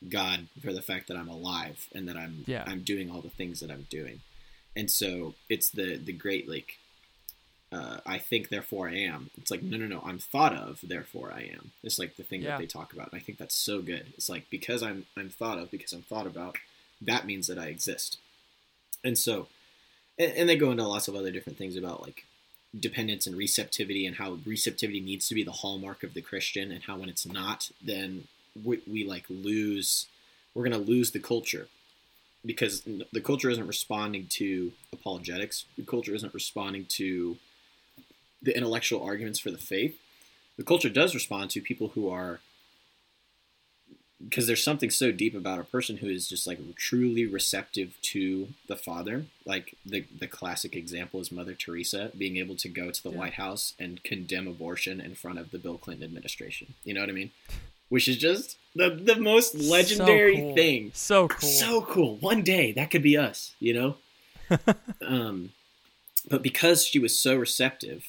[0.09, 2.65] God for the fact that I'm alive and that I'm Yeah.
[2.67, 4.21] I'm doing all the things that I'm doing.
[4.77, 6.79] And so it's the the great like
[7.73, 9.31] uh, I think therefore I am.
[9.39, 11.71] It's like no no no I'm thought of therefore I am.
[11.83, 12.51] It's like the thing Yeah.
[12.53, 13.13] that they talk about.
[13.13, 14.13] And I think that's so good.
[14.17, 16.57] It's like because I'm I'm thought of because I'm thought about
[17.01, 18.19] that means that I exist.
[19.05, 19.49] And so
[20.19, 22.25] and, and they go into lots of other different things about like
[22.79, 26.85] dependence and receptivity and how receptivity needs to be the hallmark of the Christian and
[26.85, 28.29] how when it's not then
[28.65, 30.07] we, we like lose
[30.55, 31.69] we're going to lose the culture.
[32.45, 35.67] Because the culture isn't responding to apologetics.
[35.77, 37.37] The culture isn't responding to
[38.41, 39.99] the intellectual arguments for the faith.
[40.57, 42.41] The culture does respond to people who are
[44.23, 48.49] because there's something so deep about a person who is just like truly receptive to
[48.69, 53.03] the father like the the classic example is mother teresa being able to go to
[53.03, 53.19] the Yeah.
[53.19, 57.09] white house and condemn abortion in front of the bill clinton administration you know what
[57.09, 57.31] i mean
[57.89, 60.55] which is just the the most legendary so cool.
[60.55, 62.17] thing so cool so cool.
[62.19, 63.97] One day that could be us, you know?
[65.07, 65.51] um,
[66.31, 68.05] but because she was so receptive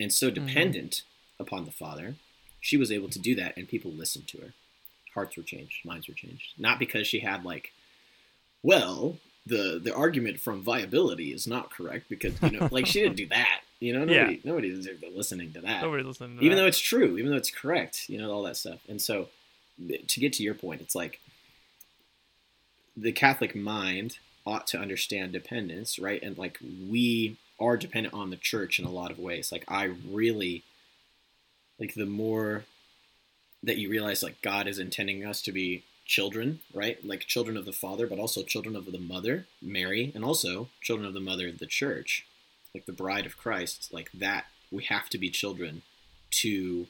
[0.00, 0.46] and so Mm-hmm.
[0.46, 1.02] dependent
[1.38, 2.16] upon the Father,
[2.60, 4.52] she was able to do that and people listened to her.
[5.14, 6.52] Hearts were changed, minds were changed.
[6.58, 7.72] Not because she had, like,
[8.62, 13.16] well, the, the argument from viability is not correct because, you know, like she didn't
[13.16, 13.60] do that.
[13.80, 14.22] You know, Yeah.
[14.22, 16.44] nobody, nobody's listening to that Nobody listening to that.
[16.44, 16.62] even that.
[16.62, 18.78] though it's true, even though it's correct, you know, all that stuff.
[18.88, 19.28] And so,
[20.08, 21.20] to get to your point, it's like
[22.96, 26.22] the Catholic mind ought to understand dependence, right?
[26.22, 26.58] And like
[26.88, 29.50] we are dependent on the church in a lot of ways.
[29.50, 30.62] Like I really
[31.78, 32.64] like the more
[33.64, 37.04] that you realize like God is intending us to be children, right?
[37.04, 41.06] Like children of the Father, but also children of the Mother, Mary, and also children
[41.06, 42.26] of the Mother of the Church,
[42.74, 45.82] like the bride of Christ, like that we have to be children
[46.30, 46.86] to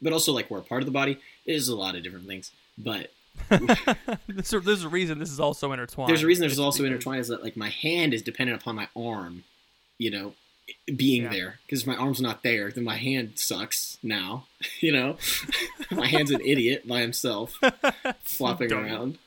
[0.00, 1.18] but also like we're a part of the body.
[1.44, 2.52] It is a lot of different things.
[2.76, 3.10] But
[3.48, 6.08] there's, a, there's a reason this is also intertwined.
[6.08, 8.76] there's a reason there's It's also intertwined is that like my hand is dependent upon
[8.76, 9.44] my arm,
[9.98, 10.34] you know,
[10.96, 11.30] being Yeah.
[11.30, 14.46] there because if my arm's not there, then my hand sucks now,
[14.80, 15.16] you know.
[15.90, 17.54] my hand's an idiot by himself,
[18.24, 18.84] flopping dumb.
[18.84, 19.18] around.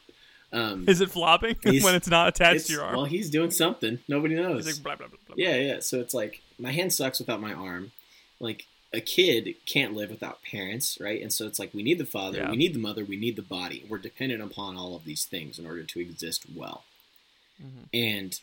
[0.52, 2.96] Um, Is it flopping when it's not attached it's- to your arm?
[2.96, 4.00] well, he's doing something.
[4.08, 4.66] Nobody knows.
[4.66, 5.36] Like, blah, blah, blah, blah.
[5.38, 5.80] Yeah, yeah.
[5.80, 7.92] So it's like my hand sucks without my arm.
[8.40, 11.22] Like a kid can't live without parents, right?
[11.22, 12.50] And so it's like we need the father, Yeah.
[12.50, 13.86] we need the mother, we need the body.
[13.88, 16.84] We're dependent upon all of these things in order to exist well.
[17.64, 17.84] mm-hmm.
[17.94, 18.40] And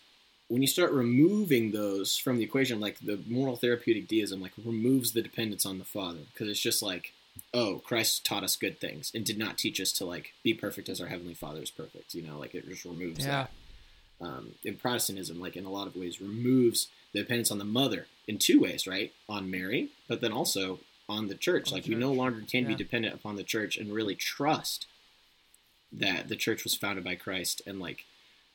[0.49, 5.13] when you start removing those from the equation, like the moral therapeutic deism, like removes
[5.13, 7.13] the dependence on the father because it's just like,
[7.53, 10.89] oh, Christ taught us good things and did not teach us to like be perfect
[10.89, 12.15] as our heavenly Father is perfect.
[12.15, 13.47] You know, like it just removes Yeah.
[14.21, 17.65] that um, in Protestantism, like in a lot of ways, removes the dependence on the
[17.65, 19.13] mother in two ways, right?
[19.29, 21.69] On Mary, but then also on the church.
[21.69, 24.87] On the like we no longer can be dependent upon the church and really trust
[25.93, 28.05] that the church was founded by Christ, and like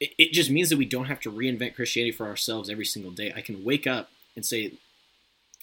[0.01, 3.11] it, it just means that we don't have to reinvent Christianity for ourselves every single
[3.11, 3.31] day.
[3.33, 4.73] I can wake up and say,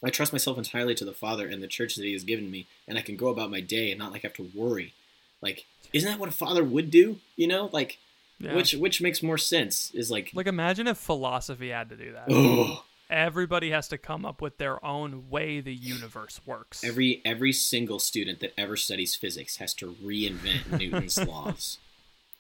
[0.03, 2.67] I trust myself entirely to the Father and the church that He has given me,
[2.87, 4.95] and I can go about my day and not like have to worry.
[5.43, 7.19] Like, isn't that what a father would do?
[7.37, 7.99] You know, like
[8.39, 8.55] Yeah.
[8.55, 12.27] which which makes more sense is like, like imagine if philosophy had to do that.
[12.31, 16.85] oh, Everybody has to come up with their own way the universe works.
[16.85, 21.79] every every single student that ever studies physics has to reinvent Newton's laws.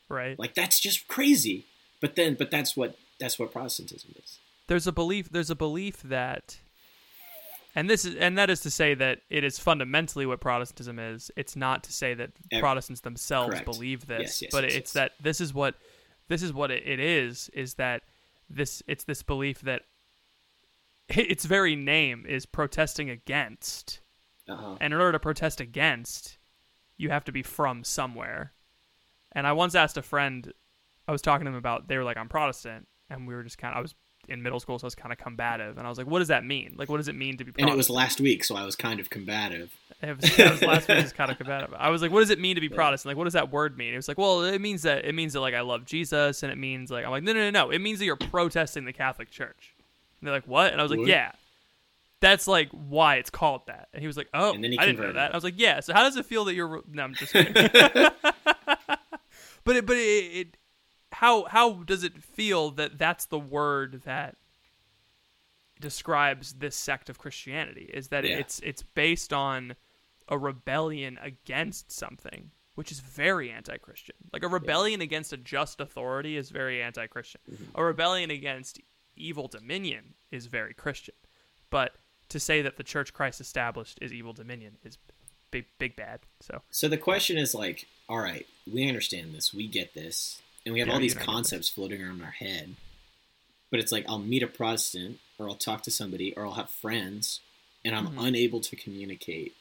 [0.09, 0.38] right?
[0.38, 1.66] Like that's just crazy.
[2.01, 4.38] But then, but that's what that's what Protestantism is.
[4.68, 6.59] there's a belief there's a belief that
[7.74, 11.30] and this is and that is to say that it is fundamentally what Protestantism is.
[11.36, 13.64] It's not to say that Protestants themselves correct.
[13.64, 15.74] believe this, Yes, yes, but yes, it's that this is what
[16.28, 18.03] this is what it, it is is that
[18.51, 19.82] this it's this belief that
[21.09, 24.01] its very name is protesting against.
[24.49, 24.76] Uh-huh.
[24.80, 26.38] And in order to protest against,
[26.96, 28.53] you have to be from somewhere.
[29.32, 30.53] And I once asked a friend,
[31.09, 32.86] I was talking to them about, they were like, I'm Protestant.
[33.11, 33.94] And we were just kind of, I was
[34.28, 35.78] in middle school, so I was kind of combative.
[35.78, 36.74] And I was like, what does that mean?
[36.76, 37.70] Like, what does it mean to be Protestant?
[37.70, 39.74] And it was last week, so I was kind of combative.
[40.02, 41.74] It was, that was last week was kind of combative.
[41.76, 43.11] I was like, what does it mean to be Protestant?
[43.11, 43.94] Like, what does that word mean?
[43.94, 46.42] It was like, well, it means that, it means that, like, I love Jesus.
[46.42, 47.70] And it means, like, I'm like, no, no, no, no.
[47.70, 49.74] It means that you're protesting the Catholic Church.
[50.20, 50.72] And they're like, what?
[50.72, 51.09] And I was like, What?
[51.09, 51.32] yeah.
[52.20, 53.88] That's like why it's called that.
[53.94, 55.54] And he was like, "Oh, And then he I didn't know that." I was like,
[55.56, 56.82] "Yeah." So how does it feel that you're?
[56.90, 57.52] No, I'm just kidding.
[59.64, 60.56] but it, but it, it,
[61.12, 64.36] how how does it feel that that's the word that
[65.80, 67.90] describes this sect of Christianity?
[67.92, 68.38] Is that Yeah.
[68.38, 69.76] it's it's based on
[70.28, 74.16] a rebellion against something, which is very anti-Christian.
[74.32, 77.40] Like a rebellion against a just authority is very anti-Christian.
[77.50, 77.64] Mm-hmm.
[77.74, 78.80] A rebellion against
[79.16, 81.14] evil dominion is very Christian.
[81.70, 81.96] But
[82.28, 84.98] to say that the church Christ established is evil dominion is
[85.50, 86.20] big big bad.
[86.40, 90.74] So So the question is like, all right, we understand this, we get this, and
[90.74, 92.76] we have Yeah, all these concepts floating around our head.
[93.70, 96.68] But it's like I'll meet a Protestant, or I'll talk to somebody, or I'll have
[96.68, 97.40] friends,
[97.86, 98.26] and I'm Mhm.
[98.28, 99.56] unable to communicate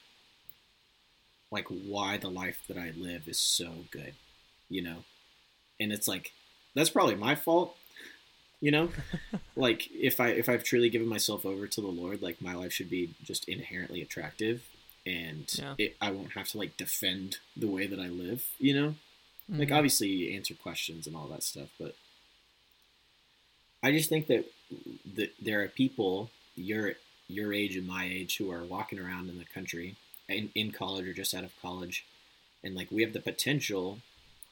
[1.49, 4.15] like why the life that I live is so good,
[4.69, 5.05] you know?
[5.79, 6.33] And it's like
[6.73, 7.77] that's probably my fault,
[8.59, 8.91] you know?
[9.55, 12.73] like if I if I've truly given myself over to the Lord, like my life
[12.73, 14.67] should be just inherently attractive
[15.05, 15.75] and Yeah.
[15.77, 18.95] it, I won't have to like defend the way that I live, you know?
[19.49, 19.75] Like Mhm.
[19.77, 21.95] obviously you answer questions and all that stuff, but
[23.81, 24.45] I just think that
[25.15, 26.95] that there are people your
[27.29, 29.95] your age and my age who are walking around in the country
[30.27, 32.05] in, in college or just out of college
[32.63, 33.99] and like we have the potential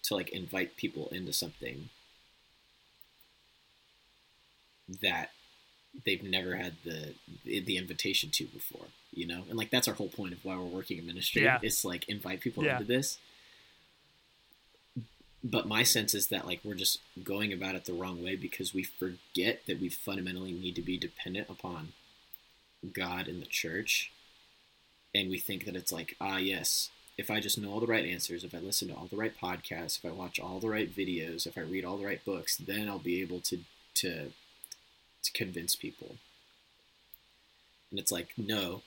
[0.03, 1.89] to like invite people into something
[5.01, 5.31] that
[6.05, 10.09] they've never had the the invitation to before you know and like that's our whole
[10.09, 11.59] point of why we're working in ministry Yeah.
[11.61, 12.73] is to, like invite people Yeah.
[12.73, 13.17] into this
[15.45, 18.73] but my sense is that like we're just going about it the wrong way because
[18.73, 21.89] we forget that we fundamentally need to be dependent upon
[22.91, 24.11] God and the church.
[25.13, 28.05] And we think that it's like ah yes if I just know all the right
[28.05, 30.93] answers if I listen to all the right podcasts if I watch all the right
[30.93, 33.59] videos if I read all the right books then I'll be able to
[33.95, 34.31] to
[35.23, 36.15] to convince people.
[37.91, 38.81] And it's like no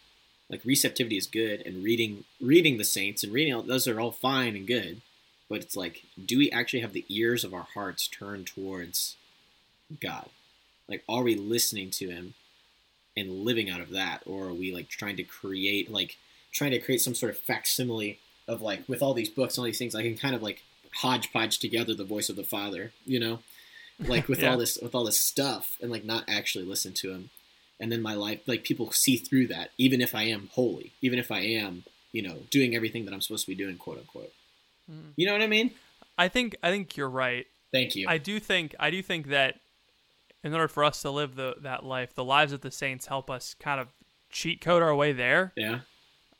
[0.51, 4.11] like receptivity is good and reading reading the saints and reading all, those are all
[4.11, 5.03] fine and good
[5.49, 9.17] but it's like do we actually have the ears of our hearts turned towards
[10.01, 10.29] god?
[10.89, 12.35] Like are we listening to him
[13.17, 14.23] and living out of that?
[14.27, 16.17] Or are we like trying to create like
[16.53, 19.67] trying to create some sort of facsimile of like with all these books and all
[19.67, 20.63] these things i can kind of like
[20.95, 23.41] hodgepodge together the voice of the father you know?
[24.01, 24.53] Like with Yeah.
[24.53, 27.31] all this with all this stuff and like not actually listen to him.
[27.81, 31.19] And then my life like people see through that even if i am holy even
[31.19, 34.33] if i am you know doing everything that i'm supposed to be doing quote unquote
[34.91, 35.13] Mhm.
[35.17, 35.71] you know what i mean
[36.21, 37.47] I think I think you're right.
[37.71, 39.61] thank you I do think I do think that
[40.43, 43.31] in order for us to live the that life, the lives of the saints help
[43.31, 43.89] us kind of
[44.31, 45.53] cheat code our way there.
[45.57, 45.81] yeah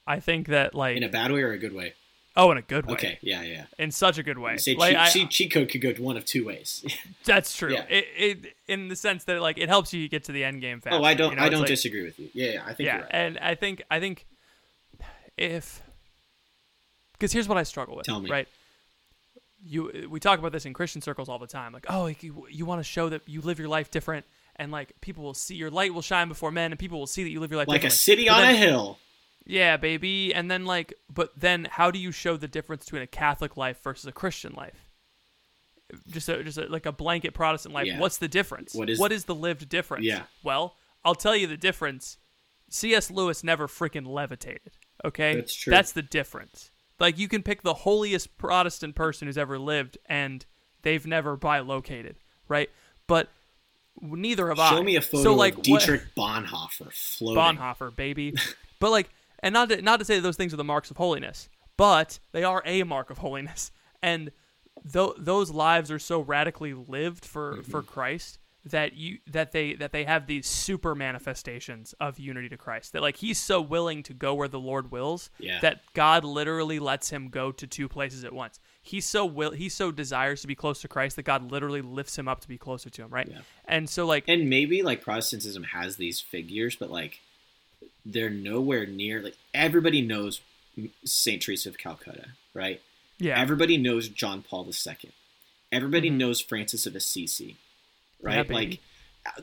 [0.07, 1.95] I think that like in a bad way or a good way
[2.37, 4.57] oh, in a good way, okay yeah yeah in such a good way.
[4.57, 6.85] say Like, cheat, I- cheat, code could go one of two ways
[7.25, 7.73] that's true.
[7.73, 7.85] Yeah.
[7.89, 10.81] It, it in the sense that like it helps you get to the end game
[10.81, 10.99] faster.
[10.99, 11.43] oh i don't you know?
[11.45, 13.55] i don't like- disagree with you yeah, yeah i think yeah, you're right and I
[13.55, 14.27] think I think
[15.37, 15.83] if
[17.19, 18.07] because here's what I struggle with.
[18.07, 18.31] Tell me.
[18.31, 18.49] Right.
[19.61, 21.73] You we talk about this in Christian circles all the time.
[21.73, 24.71] Like, oh, like, you, you want to show that you live your life different, and
[24.71, 27.31] like people will see your light will shine before men, and people will see that
[27.31, 28.99] you live your life like a city But on then- a hill
[29.45, 30.33] Yeah, baby.
[30.33, 33.83] And then like, but then how do you show the difference between a Catholic life
[33.83, 34.85] versus a Christian life?
[36.09, 37.87] Just a, just a, like a blanket Protestant life.
[37.87, 37.99] Yeah.
[37.99, 38.75] What's the difference?
[38.75, 40.05] What is- what is the lived difference?
[40.05, 40.23] Yeah.
[40.45, 42.19] Well, I'll tell you the difference.
[42.71, 43.11] C.S.
[43.11, 44.73] Lewis never freaking levitated.
[45.05, 45.71] Okay, That's true.
[45.71, 46.71] That's the difference.
[47.01, 50.45] Like you can pick the holiest Protestant person who's ever lived, and
[50.83, 52.17] they've never bilocated,
[52.49, 52.71] right?
[53.07, 53.29] But
[54.01, 54.71] neither have I.
[54.71, 57.59] Show me a photo so, like, of what- Dietrich Bonhoeffer floating.
[57.59, 58.35] Bonhoeffer, baby.
[58.81, 60.97] but like, and not to, not to say that those things are the marks of
[60.97, 63.71] holiness, but they are a mark of holiness.
[64.03, 64.33] And
[64.93, 67.93] th- those lives are so radically lived for for mm-hmm.
[67.93, 72.93] Christ that you that they that they have these super manifestations of unity to Christ.
[72.93, 75.61] That like he's so willing to go where the Lord wills Yeah.
[75.61, 78.61] that God literally lets him go to two places at once.
[78.83, 82.19] He's so will he so desires to be close to Christ that God literally lifts
[82.19, 83.29] him up to be closer to him, right?
[83.31, 83.41] Yeah.
[83.65, 87.21] And so like and maybe like Protestantism has these figures, but like
[88.05, 90.41] they're nowhere near like everybody knows
[91.05, 92.81] Saint Teresa of Calcutta, right?
[93.19, 93.41] yeah.
[93.41, 95.11] Everybody knows John Paul II.
[95.73, 96.15] Everybody Mhm.
[96.19, 97.57] knows Francis of Assisi,
[98.23, 98.47] right?
[98.49, 98.81] Yeah, like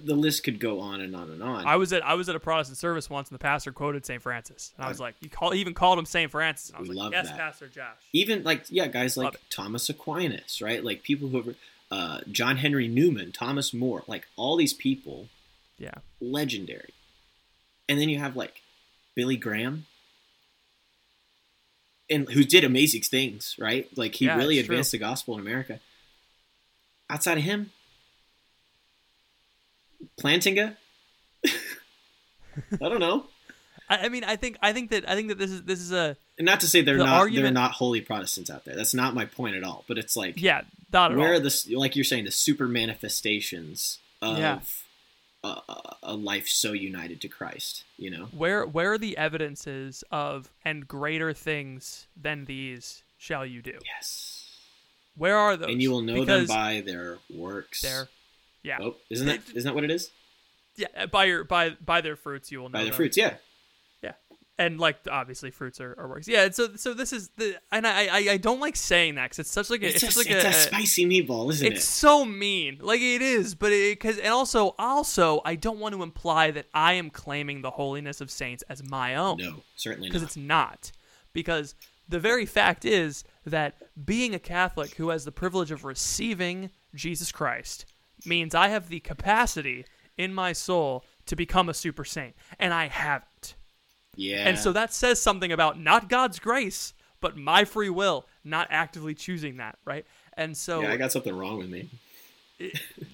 [0.04, 1.68] the list could go on and on and on.
[1.68, 4.22] I was at I was at a Protestant service once, and the pastor quoted Saint
[4.24, 6.80] Francis, and I was like, he, call, he even called him Saint Francis, and I
[6.80, 7.38] was We like, love yes, that.
[7.38, 7.98] Pastor Josh.
[8.14, 10.84] Even like yeah, guys like Thomas Aquinas, right?
[10.84, 11.56] Like people who have
[11.92, 15.28] uh, John Henry Newman, Thomas More, like all these people,
[15.78, 16.94] Yeah, legendary.
[17.88, 18.62] And then you have like
[19.14, 19.86] Billy Graham,
[22.10, 23.88] and who did amazing things, right?
[23.96, 24.74] Like he Yeah, really it's true.
[24.76, 25.80] advanced the gospel in America.
[27.10, 27.72] Outside of him,
[30.20, 30.76] Plantinga.
[31.46, 31.52] I
[32.80, 33.26] don't know.
[33.90, 35.92] I, I mean, I think I think that I think that this is this is
[35.92, 38.76] a And not to say they're The not they're not holy Protestants out there.
[38.76, 39.84] That's not my point at all.
[39.88, 41.36] But it's like yeah, not at where all.
[41.36, 44.60] are the like you're saying the super manifestations of Yeah.
[45.44, 45.62] a,
[46.02, 47.84] a, life so united to Christ.
[47.98, 48.26] You know.
[48.36, 53.78] Where where are the evidences of and greater things than these shall you do?
[53.86, 54.62] Yes.
[55.18, 55.70] Where are those?
[55.70, 57.82] and you will know them by their works.
[57.82, 58.08] their
[58.66, 60.10] yeah Oh, isn't that isn't that what it is?
[60.76, 62.98] yeah uh, by your by by their fruits you will know By their them.
[62.98, 63.36] fruits, yeah.
[64.02, 64.14] Yeah.
[64.58, 66.28] And like obviously fruits are, are works.
[66.28, 69.40] Yeah, so so this is the and I I, I don't like saying that because
[69.40, 71.76] it's such like a, It's, it's, such like it's a, a, spicy meatball, isn't it's
[71.76, 71.78] it?
[71.80, 75.94] It's so mean like it is but it because and also also i don't want
[75.96, 80.08] to imply that i am claiming the holiness of saints as my own No, certainly
[80.10, 80.92] because it's not
[81.34, 81.76] because
[82.08, 87.32] the very fact is that being a catholic who has the privilege of receiving jesus
[87.32, 87.86] christ
[88.26, 89.86] means i have the capacity
[90.18, 93.56] in my soul to become a super saint and i haven't
[94.16, 94.48] Yeah.
[94.48, 99.14] and so that says something about not god's grace but my free will not actively
[99.16, 100.06] choosing that right
[100.38, 101.90] and so yeah, I got something wrong with me.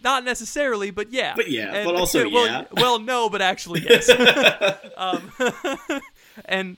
[0.04, 1.34] not necessarily, but yeah.
[1.36, 2.66] But yeah, but also well, yeah.
[2.72, 4.10] Well, no, but actually yes.
[4.98, 5.32] um,
[6.46, 6.78] and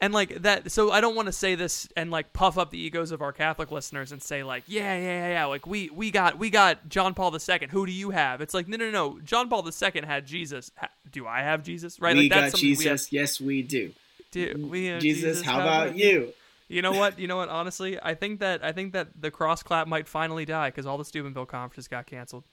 [0.00, 0.70] and like that.
[0.70, 3.32] So I don't want to say this and like puff up the egos of our
[3.32, 5.44] Catholic listeners and say like, yeah, yeah, yeah, yeah.
[5.46, 7.68] Like we we got we got John Paul II.
[7.70, 8.40] Who do you have?
[8.40, 9.18] It's like no, no, no.
[9.20, 10.70] John Paul II had Jesus.
[11.10, 12.00] Do I have Jesus?
[12.00, 12.14] Right?
[12.14, 13.12] we like that's got Jesus.
[13.12, 13.92] yes, we do.
[14.32, 15.96] Do, mm, we have Jesus, how about it?
[15.96, 16.32] you?
[16.68, 17.18] You know what?
[17.18, 17.48] You know what?
[17.48, 20.98] Honestly, I think that I think that the cross clap might finally die because all
[20.98, 22.44] the Steubenville conferences got canceled.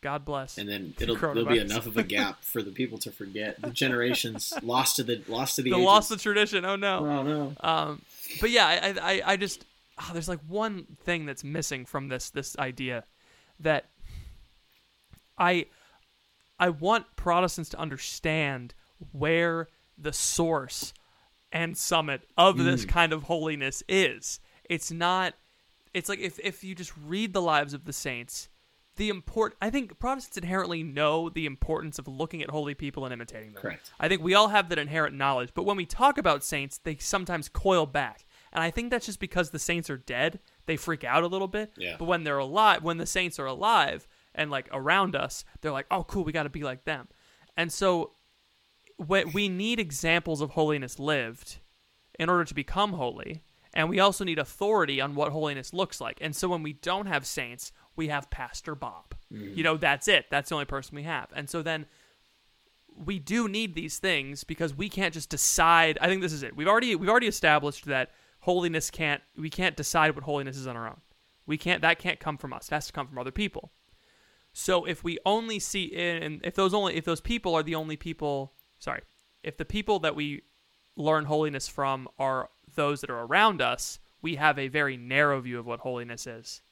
[0.00, 0.58] God bless.
[0.58, 3.60] And then it'll there'll be enough of a gap for the people to forget.
[3.60, 6.64] The generations lost to the lost to the, the lost the tradition.
[6.64, 6.98] Oh no.
[6.98, 7.52] Oh no.
[7.60, 8.02] Um,
[8.40, 9.64] but yeah, I, I, I just
[9.98, 13.04] oh, there's like one thing that's missing from this this idea
[13.60, 13.86] that
[15.36, 15.66] I
[16.58, 18.74] I want Protestants to understand
[19.12, 20.92] where the source
[21.52, 24.40] and summit of this kind of holiness is.
[24.64, 25.34] It's not.
[25.94, 28.48] It's like if if you just read the lives of the saints.
[28.98, 33.12] The import, I think Protestants inherently know the importance of looking at holy people and
[33.12, 33.62] imitating them.
[33.62, 33.92] Correct.
[33.98, 36.96] I think we all have that inherent knowledge, but when we talk about saints, they
[36.96, 38.26] sometimes coil back.
[38.52, 40.40] And I think that's just because the saints are dead.
[40.66, 41.72] They freak out a little bit.
[41.76, 41.94] Yeah.
[41.98, 45.86] But when they're alive, when the saints are alive and like around us, they're like,
[45.90, 47.08] "Oh, cool, we got to be like them."
[47.56, 48.12] And so
[48.98, 51.58] we we need examples of holiness lived
[52.18, 53.42] in order to become holy.
[53.74, 56.18] And we also need authority on what holiness looks like.
[56.20, 59.14] And so when we don't have saints, we have Pastor Bob.
[59.32, 59.58] Mm-hmm.
[59.58, 60.26] You know, that's it.
[60.30, 61.28] That's the only person we have.
[61.34, 61.86] And so then
[62.96, 65.98] we do need these things because we can't just decide.
[66.00, 66.56] I think this is it.
[66.56, 70.76] We've already we've already established that holiness can't we can't decide what holiness is on
[70.76, 71.00] our own.
[71.46, 72.68] We can't that can't come from us.
[72.68, 73.72] It has to come from other people.
[74.52, 77.96] So if we only see in if those only if those people are the only
[77.96, 79.02] people, sorry,
[79.42, 80.42] if the people that we
[80.96, 85.58] learn holiness from are those that are around us, we have a very narrow view
[85.58, 86.62] of what holiness is.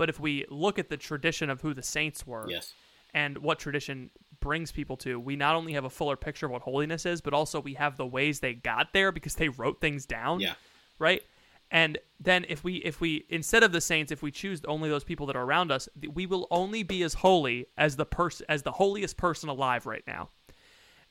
[0.00, 2.72] But if we look at the tradition of who the saints were, Yes.
[3.12, 4.08] and what tradition
[4.40, 7.34] brings people to, we not only have a fuller picture of what holiness is, but
[7.34, 10.40] also we have the ways they got there because they wrote things down.
[10.40, 10.54] Yeah.
[10.98, 11.22] Right?
[11.70, 15.04] And then if we if we instead of the saints, if we choose only those
[15.04, 18.62] people that are around us, we will only be as holy as the person as
[18.62, 20.30] the holiest person alive right now.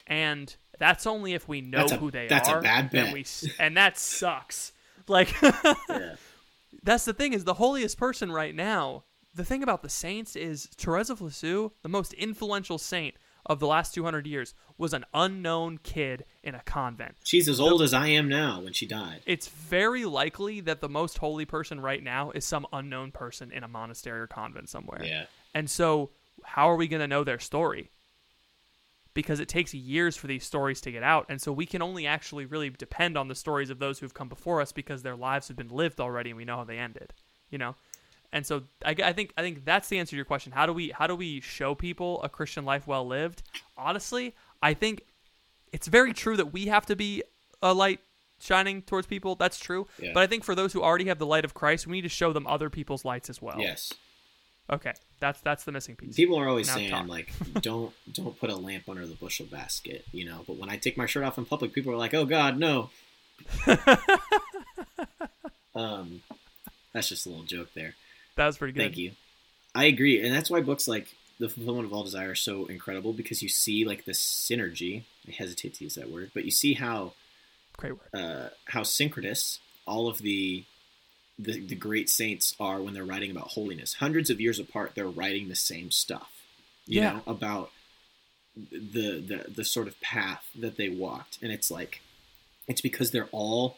[0.08, 2.62] And that's only if we know a- who they that's a are.
[2.62, 3.26] bad and we
[3.60, 4.72] and that sucks.
[5.08, 6.16] Like Yeah.
[6.84, 9.04] That's the thing is the holiest person right now.
[9.36, 13.16] The thing about the saints is Teresa of Lisieux, the most influential saint
[13.46, 17.16] of the last 200 years, was an unknown kid in a convent.
[17.24, 19.22] She's as old as I am now when she died.
[19.26, 23.64] It's very likely that the most holy person right now is some unknown person in
[23.64, 25.04] a monastery or convent somewhere.
[25.04, 25.26] Yeah.
[25.54, 26.12] And so,
[26.44, 27.92] how are we going to know their story?
[29.20, 31.26] Because it takes years for these stories to get out.
[31.28, 34.30] And so, we can only actually really depend on the stories of those who've come
[34.30, 37.14] before us because their lives have been lived already and we know how they ended,
[37.50, 37.76] you know?
[38.32, 40.52] And so I, I think I think that's the answer to your question.
[40.52, 43.42] How do we how do we show people a Christian life well lived?
[43.78, 45.04] Honestly, I think
[45.72, 47.24] it's very true that we have to be
[47.62, 48.00] a light
[48.40, 49.36] shining towards people.
[49.36, 49.88] That's true.
[50.00, 50.12] Yeah.
[50.14, 52.10] But I think for those who already have the light of Christ, we need to
[52.10, 53.58] show them other people's lights as well.
[53.60, 53.94] Yes.
[54.70, 54.94] Okay.
[55.20, 56.16] That's that's the missing piece.
[56.16, 57.08] People are always Now saying talk.
[57.08, 60.44] like, don't don't put a lamp under the bushel basket, you know.
[60.48, 62.90] But when I take my shirt off in public, people are like, "Oh God, no."
[65.76, 66.22] um,
[66.94, 67.96] that's just a little joke there.
[68.36, 68.82] That was pretty good.
[68.84, 69.12] Thank you.
[69.76, 71.08] I agree, and that's why books like
[71.40, 75.04] The Fulfillment of All Desire are so incredible because you see like the synergy.
[75.28, 77.14] I hesitate to use that word, but you see how
[77.78, 78.10] Great word.
[78.14, 80.66] uh, how synchronous all of the,
[81.42, 83.96] the the great saints are when they're writing about holiness.
[83.96, 86.30] Hundreds of years apart, they're writing the same stuff.
[86.86, 87.14] You Yeah.
[87.14, 87.72] know about
[88.72, 92.02] the the the sort of path that they walked, and it's like
[92.68, 93.78] it's because they're all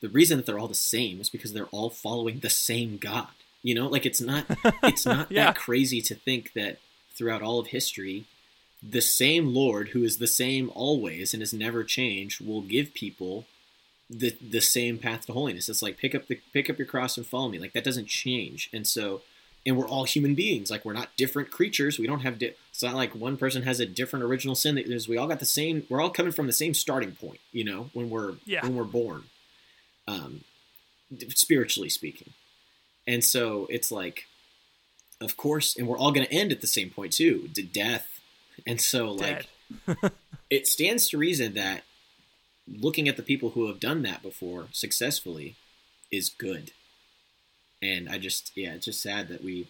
[0.00, 3.28] the reason that they're all the same is because they're all following the same God.
[3.62, 4.44] You know, like it's not
[4.82, 5.46] it's not Yeah.
[5.46, 6.78] that crazy to think that
[7.14, 8.26] throughout all of history
[8.80, 13.44] the same Lord who is the same always and has never changed will give people
[14.10, 15.68] the the same path to holiness.
[15.68, 17.58] It's like pick up the pick up your cross and follow me.
[17.58, 18.70] Like that doesn't change.
[18.72, 19.22] And so
[19.66, 20.70] and we're all human beings.
[20.70, 21.98] Like we're not different creatures.
[21.98, 24.76] We don't have di- it's not like one person has a different original sin.
[24.86, 27.64] There's we all got the same we're all coming from the same starting point, you
[27.64, 28.62] know, when we're Yeah.
[28.62, 29.24] when we're born.
[30.06, 30.42] Um
[31.30, 32.32] spiritually speaking.
[33.06, 34.26] And so it's like
[35.20, 38.06] of course, and we're all going to end at the same point too, to death.
[38.66, 39.48] And so like
[40.50, 41.82] it stands to reason that
[42.70, 45.56] looking at the people who have done that before successfully
[46.10, 46.72] is good.
[47.82, 49.68] And I just, yeah, it's just sad that we,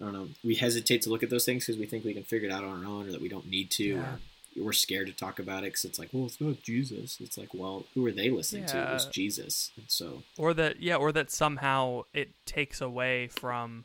[0.00, 2.24] I don't know, we hesitate to look at those things because we think we can
[2.24, 3.84] figure it out on our own or that we don't need to.
[3.84, 4.00] Yeah.
[4.00, 4.18] Or
[4.64, 7.16] we're scared to talk about it because it's like, well, it's not Jesus.
[7.20, 8.82] It's like, well, who are they listening to?
[8.82, 9.70] It was Jesus.
[9.76, 13.84] And so, or that yeah or that somehow it takes away from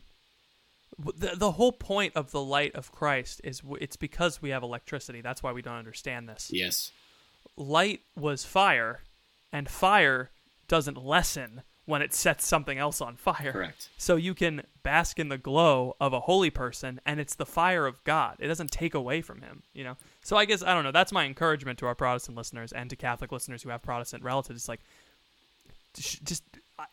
[0.98, 5.22] the, the whole point of the light of christ is it's because we have electricity
[5.22, 6.92] that's why we don't understand this yes.
[7.56, 9.02] Light was fire
[9.52, 10.30] and fire
[10.68, 13.54] doesn't lessen when it sets something else on fire.
[13.54, 13.89] Correct.
[13.98, 17.86] so you can bask in the glow of a holy person and it's the fire
[17.86, 18.36] of god.
[18.39, 19.95] It doesn't take away from him you know?
[20.24, 22.95] So i guess i don't know that's my encouragement to our protestant listeners and to
[22.95, 24.82] catholic listeners who have protestant relatives like
[25.93, 26.43] just
[26.80, 26.84] uh,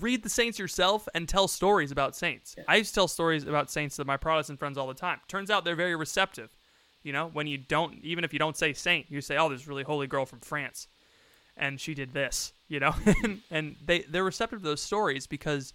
[0.00, 2.54] read the saints yourself and tell stories about saints.
[2.56, 2.64] Yeah.
[2.68, 5.18] i used to tell stories about saints to my protestant friends all the time.
[5.28, 6.55] Turns out they're very receptive
[7.06, 9.66] you know when you don't even if you don't say saint you say oh this
[9.66, 10.88] really holy girl from france
[11.56, 12.94] and she did this you know
[13.50, 15.72] and, they they're receptive to those stories because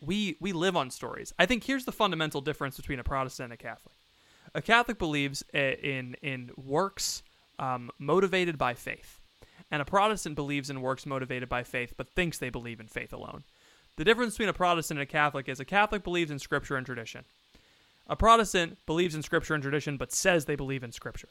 [0.00, 1.32] we we live on stories.
[1.38, 3.94] I think here's the fundamental difference between a Protestant and a Catholic.
[4.54, 7.22] A Catholic believes in in works
[7.58, 9.20] um, motivated by faith,
[9.70, 13.12] and a Protestant believes in works motivated by faith, but thinks they believe in faith
[13.12, 13.44] alone.
[13.96, 16.86] The difference between a Protestant and a Catholic is a Catholic believes in Scripture and
[16.86, 17.24] tradition.
[18.10, 21.28] A Protestant believes in Scripture and tradition, but says they believe in Scripture.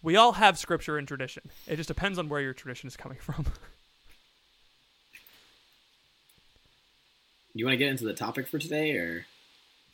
[0.00, 1.50] We all have Scripture and tradition.
[1.66, 3.46] It just depends on where your tradition is coming from.
[7.52, 9.26] You want to get into the topic for today or?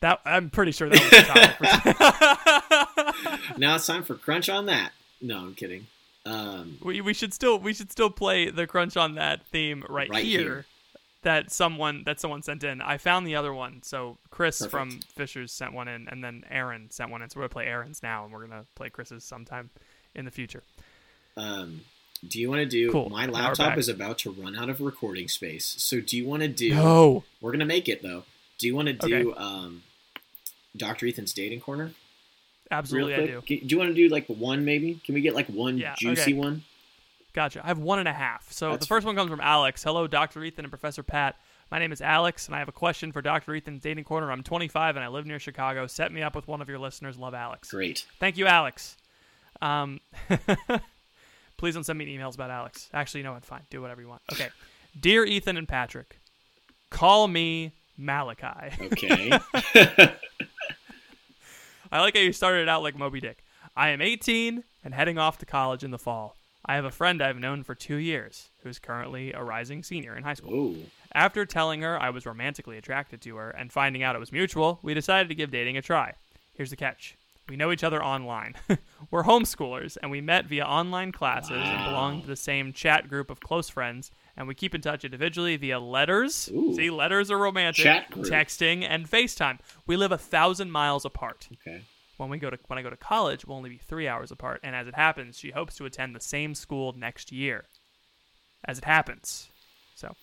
[0.01, 1.57] that I'm pretty sure that was the topic.
[1.57, 3.53] For today.
[3.59, 4.93] Now it's time for crunch on that.
[5.23, 5.87] No, I'm kidding.
[6.27, 10.11] Um, we we should still we should still play the crunch on that theme right,
[10.11, 10.67] Right here, here.
[11.23, 12.81] That someone that someone sent in.
[12.81, 13.83] I found the other one.
[13.83, 14.71] So Chris Perfect.
[14.71, 17.31] from Fishers sent one in, and then Aaron sent one in.
[17.31, 19.71] So we're gonna play Aaron's now, and we're gonna play Chris's sometime
[20.15, 20.63] in the future.
[21.37, 21.83] Um,
[22.27, 22.91] do you want to do?
[22.91, 23.11] Cool.
[23.11, 25.67] My laptop is about to run out of recording space.
[25.79, 26.75] So do you want to do?
[26.75, 28.25] No, We're gonna make it though.
[28.59, 29.83] Do you want to do um,
[30.77, 31.07] Dr.
[31.07, 31.93] Ethan's dating corner?
[32.71, 33.43] absolutely I do.
[33.47, 35.01] Do you want to do like one maybe?
[35.05, 36.33] Can we get like one Yeah, juicy okay.
[36.33, 36.65] one?
[37.37, 37.61] Gotcha.
[37.63, 38.51] I have one and a half.
[38.51, 39.85] So That's the first one comes from Alex.
[39.85, 40.43] Hello, Dr.
[40.43, 41.37] Ethan and Professor Pat.
[41.71, 43.55] My name is Alex, and I have a question for Dr.
[43.55, 44.33] Ethan's dating corner.
[44.33, 45.87] I'm 25 and I live near Chicago.
[45.87, 47.19] Set me up with one of your listeners.
[47.19, 47.71] Love Alex.
[47.71, 48.07] Great.
[48.19, 48.97] Thank you, Alex.
[49.61, 50.01] Um,
[51.59, 52.89] please don't send me emails about Alex.
[52.95, 53.45] Actually, you know what?
[53.45, 53.65] Fine.
[53.69, 54.23] Do whatever you want.
[54.33, 54.49] Okay.
[54.99, 56.19] Dear Ethan and Patrick,
[56.89, 58.83] call me Malachi.
[58.93, 59.31] Okay.
[61.93, 63.45] I like how you started it out like Moby Dick.
[63.77, 66.35] I am 18 and heading off to college in the fall.
[66.67, 70.25] I have a friend I've known for two years who's currently a rising senior in
[70.25, 70.53] high school.
[70.53, 70.77] Ooh.
[71.15, 74.81] After telling her I was romantically attracted to her and finding out it was mutual,
[74.83, 76.15] we decided to give dating a try.
[76.55, 77.17] Here's the catch.
[77.49, 78.55] We know each other online.
[79.13, 83.31] We're homeschoolers, and we met via online classes and belong to the same chat group
[83.31, 86.51] of close friends, and we keep in touch individually via letters.
[86.53, 86.75] Ooh.
[86.75, 87.85] See, letters are romantic.
[87.85, 88.27] Chat group.
[88.27, 89.61] Texting and FaceTime.
[89.87, 91.49] We live a thousand miles apart.
[91.53, 91.83] Okay.
[92.17, 94.61] When we go to when I go to college, we'll only be three hours apart,
[94.63, 97.65] and as it happens, she hopes to attend the same school next year.
[98.65, 99.49] As it happens,
[99.95, 100.15] so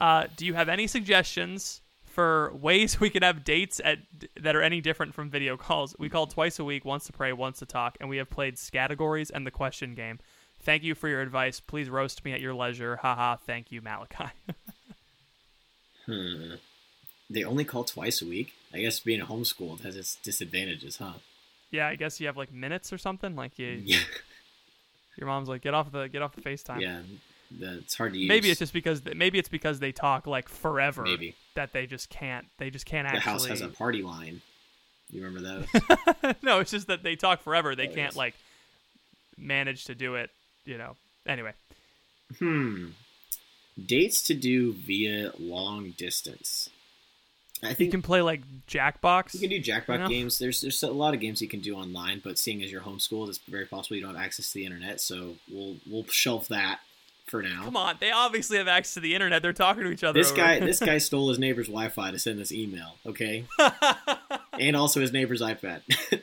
[0.00, 3.98] uh, do you have any suggestions for ways we could have dates at
[4.40, 5.94] that are any different from video calls?
[5.98, 8.58] We call twice a week, once to pray, once to talk, and we have played
[8.72, 10.18] categories and the question game.
[10.62, 11.58] Thank you for your advice.
[11.58, 12.96] Please roast me at your leisure.
[12.96, 13.36] Haha.
[13.36, 14.30] Thank you, Malachi.
[16.06, 16.54] Hmm.
[17.30, 18.54] They only call twice a week.
[18.74, 21.14] I guess being homeschooled has its disadvantages, huh?
[21.70, 23.36] yeah, I guess you have like minutes or something.
[23.36, 23.98] Like you, Yeah.
[25.16, 26.80] your mom's like, get off the get off the FaceTime.
[26.80, 27.00] Yeah.
[27.60, 28.28] It's hard to use.
[28.28, 31.34] Maybe it's just because maybe it's because they talk like forever Maybe.
[31.56, 34.40] that they just can't they just can't the actually house has a party line.
[35.10, 35.64] You remember
[36.22, 36.34] those?
[36.42, 38.16] no it's just that they talk forever they Oh, can't yes.
[38.16, 38.34] like
[39.36, 40.30] manage to do it
[40.64, 40.94] you know
[41.26, 41.52] anyway
[42.38, 42.86] hmm.
[43.84, 46.68] Dates to do via long distance.
[47.62, 50.08] I think you can play like Jackbox You can do Jackbox You know?
[50.08, 50.38] games.
[50.38, 53.28] There's there's a lot of games you can do online, but seeing as you're homeschooled,
[53.28, 55.00] it's very possible you don't have access to the internet.
[55.00, 56.80] So we'll we'll shelve that
[57.26, 57.62] for now.
[57.64, 60.32] come on they obviously have access to the internet they're talking to each other This
[60.32, 62.96] guy this guy stole his neighbor's Wi-Fi to send this email.
[63.06, 63.44] Okay,
[64.58, 65.82] and also his neighbor's iPad.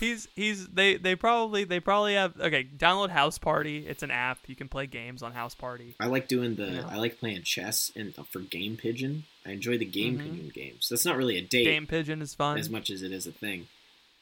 [0.00, 4.38] he's he's they they probably they probably have okay download House Party it's an app
[4.46, 6.88] you can play games on House Party I like doing the Yeah.
[6.88, 9.24] I like playing chess and uh, for Game Pigeon.
[9.48, 10.22] I enjoy the Game Mhm.
[10.22, 10.88] Pigeon games.
[10.88, 13.32] That's not really a date Game Pigeon is fun as much as it is a
[13.32, 13.66] thing.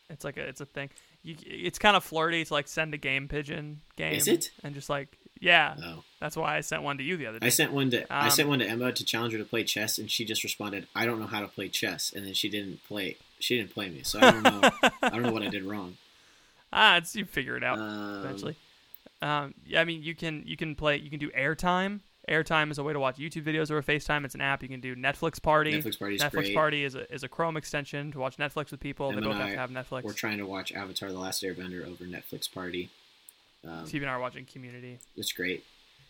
[0.08, 0.90] It's like a it's a thing.
[1.24, 4.12] You, it's kind of flirty to like send a game pigeon game.
[4.12, 4.52] Is it?
[4.62, 5.08] And just like
[5.40, 7.46] yeah, Oh, that's why I sent one to you the other day.
[7.46, 9.64] I sent one to I Um, sent one to Emma to challenge her to play
[9.64, 12.48] chess, and she just responded, "I don't know how to play chess," and then she
[12.48, 13.16] didn't play.
[13.40, 14.70] She didn't play me, so I don't know.
[15.02, 15.96] I don't know what I did wrong.
[16.72, 18.56] ah, it's you figure it out Um, eventually.
[19.20, 22.00] Um, yeah, I mean you can you can play you can do airtime.
[22.28, 24.24] Airtime is a way to watch YouTube videos or FaceTime.
[24.24, 24.62] It's an app.
[24.62, 25.80] You can do Netflix Party.
[25.80, 26.54] Netflix Netflix great.
[26.54, 29.10] Party is a, is a Chrome extension to watch Netflix with people.
[29.10, 30.02] Em they both have I to have Netflix.
[30.02, 32.90] We're trying to watch Avatar: The Last Airbender over Netflix Party.
[33.64, 34.98] Um, Steve and I are watching Community.
[35.16, 35.64] it's great.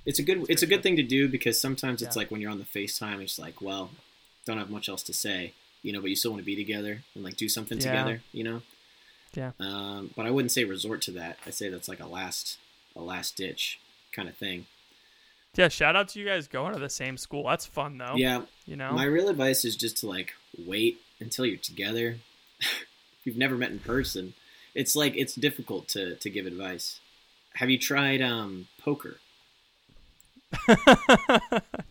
[0.07, 0.39] It's a good.
[0.43, 2.21] It's It's a good thing to do because sometimes it's Yeah.
[2.21, 3.91] like when you're on the FaceTime, it's like, well,
[4.47, 5.53] don't have much else to say,
[5.83, 7.85] you know, but you still want to be together and like do something Yeah.
[7.91, 8.63] together, you know.
[9.35, 9.51] Yeah.
[9.61, 11.39] Um, but I wouldn't say resort to that.
[11.45, 12.57] I'd say that's like a last,
[12.95, 13.79] a last ditch
[14.13, 14.67] kind of thing.
[15.57, 17.45] Yeah, shout out to you guys going to the same school.
[17.45, 18.15] That's fun though.
[18.17, 18.43] Yeah.
[18.67, 18.93] You know.
[18.93, 22.19] My real advice is just to like wait until you're together.
[22.61, 22.87] if
[23.25, 24.35] you've never met in person,
[24.75, 27.01] it's like it's difficult to to give advice.
[27.55, 29.19] Have you tried um poker?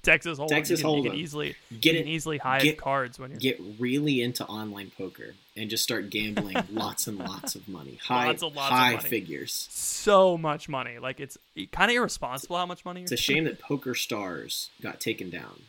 [0.03, 0.47] Texas Hold'em.
[0.49, 1.11] Texas you can, You Hold'em.
[1.11, 4.45] can easily Get you it can easily hide get- cards when you're get really into
[4.45, 7.99] online poker and just start gambling lots and lots of money.
[8.03, 9.67] High Lots lots high figures.
[9.71, 10.99] so much money.
[10.99, 11.37] Like it's
[11.71, 13.01] kind of irresponsible how much money.
[13.01, 15.61] You're It's a shame that Poker Stars got taken down.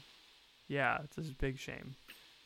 [0.68, 1.94] Yeah, it's a big shame.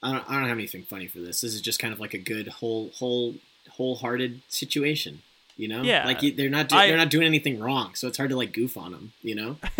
[0.02, 1.40] I don't, I don't have anything funny for this.
[1.42, 3.34] This is just kind of like a good whole whole
[3.70, 5.22] wholehearted situation.
[5.60, 6.06] You know, Yeah.
[6.06, 8.52] like they're not do, I- they're not doing anything wrong, so it's hard to like
[8.52, 9.12] goof on them.
[9.22, 9.56] You know,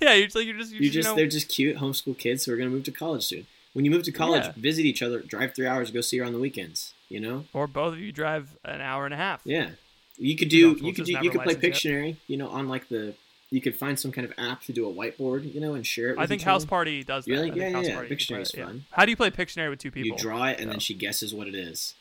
[0.00, 2.44] yeah, you're just like you're just you, you just know, they're just cute homeschool kids
[2.44, 3.46] who are going to move to college soon.
[3.74, 4.52] When you move to college, Yeah.
[4.56, 6.92] visit each other, drive three hours, go see her on the weekends.
[7.08, 9.40] You know, or both of you drive an hour and a half.
[9.44, 9.70] yeah.
[10.18, 11.92] You could You do know, you could do, you could play licensed yet.
[11.94, 12.16] Pictionary.
[12.28, 13.14] You know, on like the
[13.50, 15.52] you could find some kind of app to do a whiteboard.
[15.54, 16.16] You know, and share it.
[16.16, 16.64] With I think House.
[16.64, 17.36] Party does that.
[17.36, 17.94] Think Yeah, yeah, House yeah.
[17.94, 18.64] Party, you can Pictionary's it, yeah.
[18.66, 18.84] fun.
[18.92, 20.08] How do you play Pictionary with two people?
[20.10, 20.72] You draw it, and Yeah.
[20.72, 21.94] then she guesses what it is.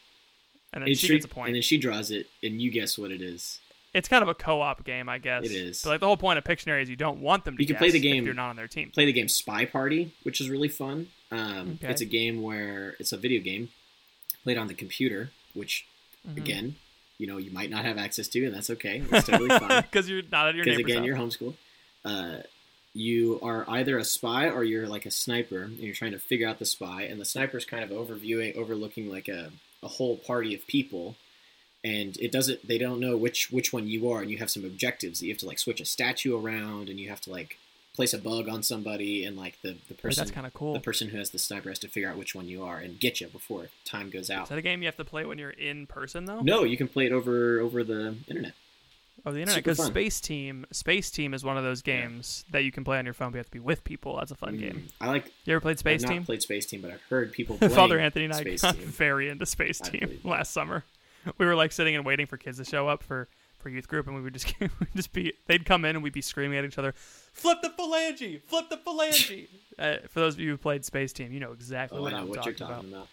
[0.73, 1.47] And then she gets a point.
[1.47, 3.59] And then she draws it, and you guess what it is.
[3.93, 5.45] it's kind of a co-op game, I guess.
[5.45, 5.83] It is.
[5.83, 7.75] But like the whole point of Pictionary is you don't want them to You can
[7.75, 8.89] play the if game- you're not on their team.
[8.91, 11.07] Play the game Spy Party, which is really fun.
[11.31, 11.91] Um, Okay.
[11.91, 13.69] It's a game where it's a video game
[14.43, 15.85] played on the computer, which
[16.27, 16.37] Mhm.
[16.37, 16.75] again,
[17.19, 19.03] you know, you might not have access to, and that's okay.
[19.11, 19.81] It's totally fine.
[19.83, 21.05] because you're not at your Because again, house.
[21.05, 21.55] you're homeschooled.
[22.03, 22.37] Uh,
[22.95, 26.47] you are either a spy or you're like a sniper, and you're trying to figure
[26.47, 27.03] out the spy.
[27.03, 29.51] And the sniper's kind of overviewing, overlooking like a,
[29.83, 31.15] a whole party of people,
[31.83, 32.67] and it doesn't.
[32.67, 35.33] They don't know which which one you are, and you have some objectives that you
[35.33, 37.57] have to like switch a statue around, and you have to like
[37.95, 40.73] place a bug on somebody, and like the the person that's kind of cool.
[40.73, 42.99] the person who has the sniper has to figure out which one you are and
[42.99, 45.37] get you before time goes out Is that a game you have to play when
[45.37, 46.41] you're in person though?
[46.41, 48.53] No, you can play it over over the internet.
[49.25, 49.63] Oh, the internet.
[49.63, 49.83] Because.
[49.85, 53.13] Space Team, Space Team is one of those games that you can play on your
[53.13, 54.17] phone, but you have to be with people.
[54.17, 54.73] That's a fun game.
[54.87, 56.17] Mm, I like You ever played Space I've Team?
[56.17, 58.85] not played Space Team, but I've heard people Father Anthony and I Space got Team.
[58.87, 60.83] very into Space I Team last summer.
[61.37, 63.27] We were like sitting and waiting for kids to show up for
[63.59, 66.11] for youth group, and we would just we'd just be they'd come in and we'd
[66.11, 66.93] be screaming at each other,
[67.31, 68.41] "Flip the phalange!
[68.43, 69.47] Flip the phalange!"
[69.79, 72.17] uh, for those of you who played Space Team, you know exactly Oh, what I
[72.17, 72.97] know I'm what talking, you're talking about.
[72.97, 73.07] about.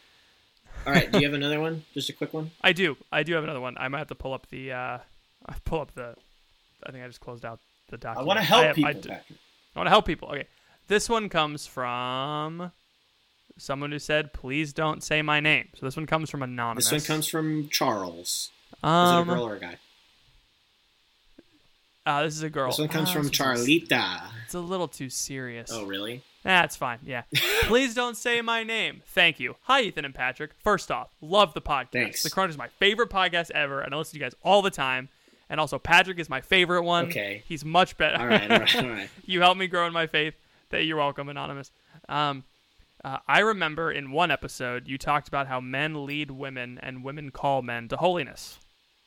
[0.88, 1.84] All right, do you have another one?
[1.94, 2.50] Just a quick one.
[2.62, 2.96] I do.
[3.12, 3.76] I do have another one.
[3.78, 4.72] I might have to pull up the.
[4.72, 4.98] Uh,
[5.64, 6.14] pull up the.
[6.86, 7.60] I think I just closed out
[7.90, 9.14] the I want to help have- people, I.
[9.74, 10.28] I want to help people.
[10.28, 10.46] Okay,
[10.88, 12.72] this one comes from
[13.58, 16.88] someone who said, "Please don't say my name." So this one comes from anonymous.
[16.90, 18.50] This one comes from Charles.
[18.72, 19.76] Is Um, it a girl or a guy?
[22.06, 22.70] uh, this is a girl.
[22.70, 24.22] This one comes Ah, from Charlita.
[24.44, 25.70] It's a little too serious.
[25.72, 26.22] Oh, really?
[26.42, 26.98] That's fine.
[27.04, 27.22] Yeah.
[27.64, 29.02] Please don't say my name.
[29.08, 29.56] Thank you.
[29.64, 30.52] Hi, Ethan and Patrick.
[30.64, 31.92] First off, love the podcast.
[31.92, 32.22] Thanks.
[32.22, 34.70] The Crunch is my favorite podcast ever, and I listen to you guys all the
[34.70, 35.10] time.
[35.50, 37.06] And also, Patrick is my favorite one.
[37.06, 37.42] Okay.
[37.46, 38.16] He's much better.
[38.18, 39.10] All right, all right, all right.
[39.26, 40.34] you helped me grow in my faith.
[40.70, 41.72] That you're welcome, anonymous.
[42.08, 42.44] Um,
[43.04, 47.32] uh, I remember in one episode you talked about how men lead women and women
[47.32, 48.60] call men to holiness.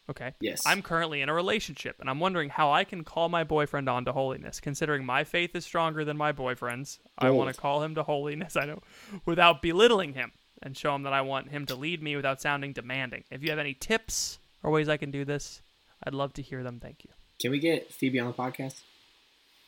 [0.10, 0.34] Okay.
[0.42, 0.64] Yes.
[0.66, 4.04] I'm currently in a relationship, and I'm wondering how I can call my boyfriend on
[4.04, 7.00] to holiness, considering my faith is stronger than my boyfriend's.
[7.18, 8.58] I want to call him to holiness.
[8.58, 8.82] I know,
[9.26, 12.74] without belittling him, and show him that I want him to lead me without sounding
[12.74, 13.24] demanding.
[13.32, 15.62] If you have any tips or ways I can do this,
[16.06, 16.80] I'd love to hear them.
[16.80, 17.12] Thank you.
[17.40, 18.82] Can we get Phoebe on the podcast?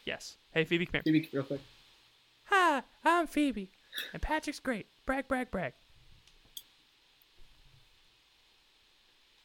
[0.05, 0.35] Yes.
[0.53, 1.03] Hey, Phoebe, come here.
[1.03, 1.61] Phoebe, real quick.
[2.45, 3.69] Hi, I'm Phoebe,
[4.13, 4.85] and Patrick's great.
[5.05, 5.73] Brag, brag, brag.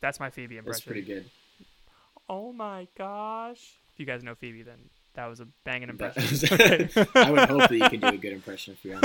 [0.00, 0.72] That's my Phoebe impression.
[0.72, 1.30] That's pretty good.
[2.28, 3.78] Oh my gosh!
[3.92, 4.78] If you guys know Phoebe, then
[5.14, 6.88] that was a banging impression.
[7.14, 8.96] I would hope that you can do a good impression if you're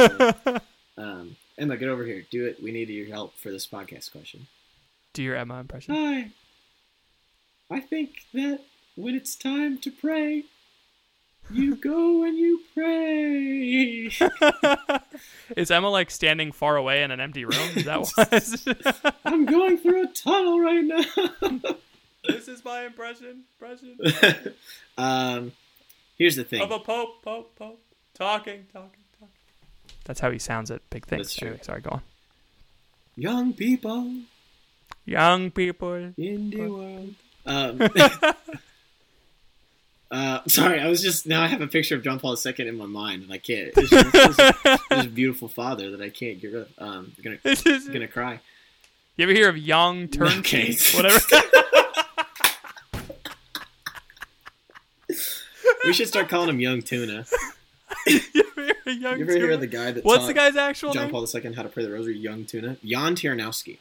[0.48, 0.62] on.
[0.98, 2.24] Um, Emma, get over here.
[2.30, 2.62] Do it.
[2.62, 4.48] We need your help for this podcast question.
[5.14, 5.96] Do your Emma impression.
[5.96, 6.32] Hi.
[7.70, 8.60] I think that
[8.96, 10.46] when it's time to pray,
[11.52, 14.12] you go and you pray.
[15.58, 17.70] Is Emma like standing far away in an empty room?
[17.76, 19.16] Is that what?
[19.26, 21.04] I'm going through a tunnel right now.
[22.28, 23.44] this is my impression.
[23.60, 24.54] Impression
[24.98, 25.52] um,
[26.18, 26.62] here's the thing.
[26.62, 27.82] of a pope, pope, pope,
[28.14, 29.34] talking, talking, talking.
[30.06, 31.28] That's how he sounds at big things.
[31.28, 31.48] That's true.
[31.50, 32.02] Anyway, sorry, go on.
[33.16, 34.12] Young people
[35.06, 36.12] Young people.
[36.18, 37.16] in the world.
[37.46, 37.82] Um,
[40.12, 42.78] uh, sorry, I was just now I have a picture of John Paul II in
[42.78, 43.72] my mind, and I can't.
[43.76, 46.70] It's just, it's just- a beautiful father that I can't get rid of.
[46.78, 48.40] Um, I'm gonna This I'm gonna cry.
[49.18, 50.74] You ever hear of young turnkey?
[50.74, 50.78] Okay.
[50.96, 51.20] Whatever.
[55.84, 57.26] We should start calling him Young Tuna.
[58.08, 60.94] you ever hear young You ever hear of the guy that What's the guy's actual
[60.94, 61.12] John name?
[61.12, 62.18] Paul II how to pray the rosary?
[62.18, 62.78] Young Tuna.
[62.84, 63.78] Jan Tiernowski.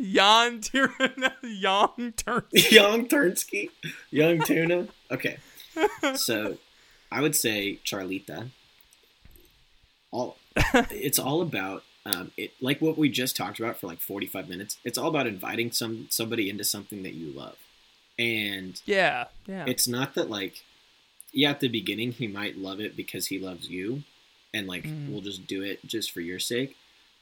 [0.00, 1.34] Jan Tirana.
[1.42, 2.64] Young turnkey.
[2.70, 3.70] Young Turnsky.
[4.10, 4.88] Young Tuna.
[5.10, 5.38] Okay.
[6.16, 6.58] So
[7.12, 8.50] I would say Charlita.
[10.10, 10.36] All
[10.90, 14.78] it's all about um, it like what we just talked about for like 45 minutes.
[14.84, 17.56] It's all about inviting some somebody into something that you love.
[18.18, 19.64] And Yeah, yeah.
[19.66, 20.62] it's not that like
[21.32, 24.04] yeah at the beginning he might love it because he loves you
[24.52, 25.10] and like Mhm.
[25.10, 26.76] we'll just do it just for your sake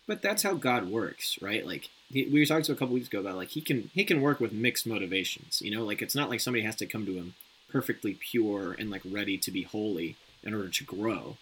[0.07, 1.67] but that's how god works right?
[1.67, 4.21] Like we were talking to a couple weeks ago about like he can he can
[4.21, 5.85] work with mixed motivations you know?
[5.85, 7.35] Like it's not like somebody has to come to him
[7.71, 11.37] perfectly pure and like ready to be holy in order to grow.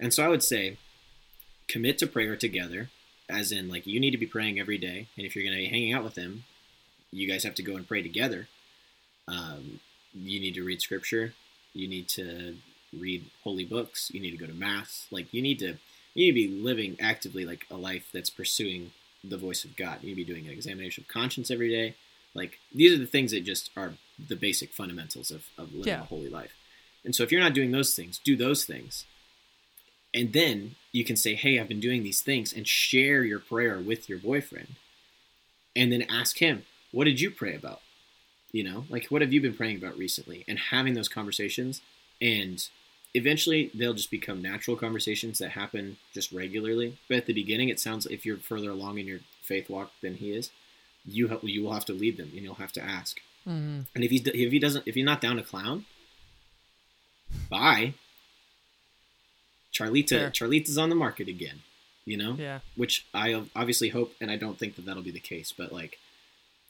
[0.00, 0.78] And so i would say
[1.68, 2.90] commit to prayer together
[3.28, 5.62] as in like you need to be praying every day and if you're going to
[5.62, 6.44] be hanging out with him
[7.10, 8.48] you guys have to go and pray together.
[9.28, 9.80] Um,
[10.12, 11.34] you need to read scripture.
[11.72, 12.56] You need to
[12.96, 14.10] read holy books.
[14.12, 15.06] You need to go to mass.
[15.10, 15.76] Like you need to
[16.16, 18.92] you need to be living actively like a life that's pursuing
[19.22, 19.98] the voice of god.
[20.02, 21.94] You need to be doing an examination of conscience every day.
[22.34, 26.00] Like these are the things that just are the basic fundamentals of, of living Yeah.
[26.02, 26.52] a holy life.
[27.04, 29.04] And so if you're not doing those things do those things.
[30.14, 33.78] And then you can say hey i've been doing these things and share your prayer
[33.78, 34.76] with your boyfriend.
[35.74, 37.80] And then ask him what did you pray about?
[38.52, 40.44] You know like what have you been praying about recently?
[40.48, 41.80] And having those conversations
[42.20, 42.66] and
[43.14, 47.80] eventually they'll just become natural conversations that happen just regularly but at the beginning it
[47.80, 50.50] sounds like if you're further along in your faith walk than he is
[51.04, 53.86] you ha- you will have to lead them and you'll have to ask Mhm.
[53.94, 55.86] and if he's if he doesn't if he's not down to clown
[57.48, 57.94] bye
[59.72, 60.30] charlita Fair.
[60.30, 61.60] charlita's on the market again
[62.04, 62.60] you know Yeah.
[62.76, 65.52] which I obviously hope, and I don't think that that'll be the case.
[65.56, 65.98] But like,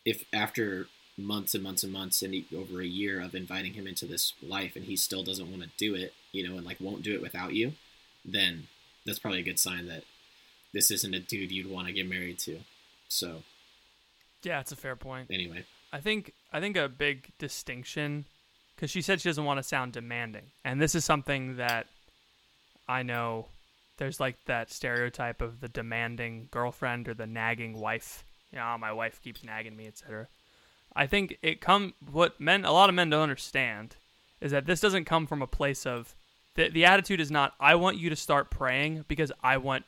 [0.07, 0.89] if after
[1.19, 4.77] months and months and months and over a year of inviting him into this life,
[4.77, 7.23] and he still doesn't want to do it, you know, and like won't do it
[7.23, 7.73] without you,
[8.25, 8.69] then
[9.05, 10.03] that's probably a good sign that
[10.73, 12.59] this isn't a dude you'd want to get married to.
[13.09, 13.43] So
[14.43, 15.31] Yeah, it's a fair point.
[15.31, 18.27] anyway, I think I think a big distinction
[18.75, 21.87] because she said she doesn't want to sound demanding, and this is something that
[22.89, 23.47] I know.
[23.99, 28.25] There's like that stereotype of the demanding girlfriend or the nagging wife.
[28.53, 30.29] You know, "Oh, my wife keeps nagging me, etc.
[30.95, 33.97] I think it come what men a lot of men don't understand
[34.41, 36.15] is that this doesn't come from a place of
[36.57, 39.85] the the attitude is not I want you to start praying because I want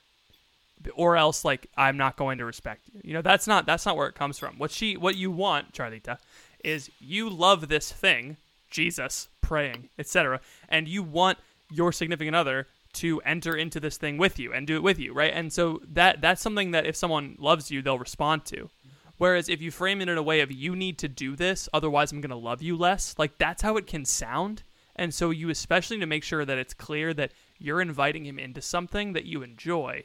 [0.95, 3.01] or else like I'm not going to respect you.
[3.05, 4.59] You know, that's not that's not where it comes from.
[4.59, 6.19] What she what you want, Charlita,
[6.65, 8.37] is you love this thing,
[8.71, 11.39] Jesus, praying, etc., and you want
[11.71, 15.13] your significant other to enter into this thing with you and do it with you,
[15.13, 15.33] right?
[15.35, 18.71] And so that that's something that if someone loves you, they'll respond to.
[19.19, 22.13] Whereas if you frame it in a way of you need to do this, otherwise
[22.13, 24.63] I'm going to love you less, like that's how it can sound.
[24.99, 28.39] And so you especially need to make sure that it's clear that you're inviting him
[28.39, 30.03] into something that you enjoy,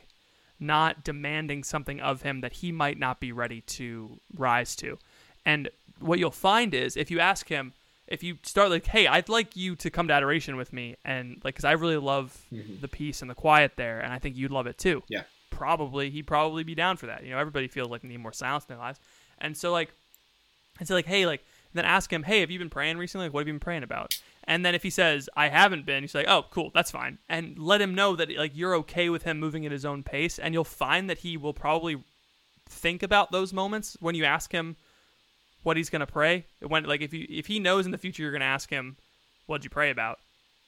[0.60, 5.00] not demanding something of him that he might not be ready to rise to.
[5.46, 7.74] And what you'll find is if you ask him,
[8.08, 11.42] if you start like, hey, I'd like you to come to adoration with me, and
[11.44, 12.82] like, because I really love Mhm.
[12.82, 15.04] the peace and the quiet there, and I think you'd love it too.
[15.08, 15.24] Yeah.
[15.50, 17.24] Probably, he'd probably be down for that.
[17.24, 19.00] You know, everybody feels like they need more silence in their lives.
[19.40, 19.92] And so, like,
[20.80, 21.44] and so, like, hey, like,
[21.74, 23.28] then ask him, hey, have you been praying recently?
[23.28, 24.14] Like, what have you been praying about?
[24.46, 27.18] And then if he says, I haven't been, he's like, oh, cool, that's fine.
[27.30, 30.38] And let him know that, like, you're okay with him moving at his own pace.
[30.38, 32.04] And you'll find that he will probably
[32.70, 34.76] think about those moments when you ask him
[35.64, 36.46] what he's going to pray.
[36.62, 38.98] When, like, if, you, if he knows in the future you're going to ask him,
[39.46, 40.20] what'd you pray about?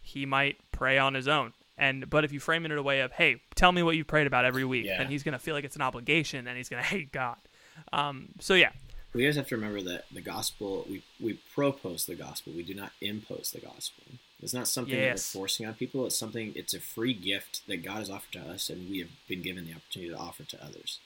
[0.02, 1.52] He might pray on his own.
[1.77, 4.06] And but if you frame it in a way of, hey, tell me what you
[4.06, 4.99] prayed about every week, Yeah.
[4.99, 7.35] then he's gonna feel like it's an obligation and he's gonna hate God.
[7.91, 8.69] Um, so yeah,
[9.16, 12.52] We guys have to remember that the gospel we we propose the gospel.
[12.52, 14.04] We do not impose the gospel.
[14.42, 15.32] It's not something Yes.
[15.32, 16.06] that we're forcing on people.
[16.06, 16.52] It's something.
[16.54, 19.66] It's a free gift that God has offered to us, and we have been given
[19.66, 21.00] the opportunity to offer to others.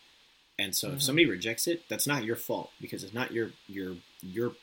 [0.58, 0.96] And so, Mhm.
[0.96, 4.56] if somebody rejects it, that's not your fault because it's not your your your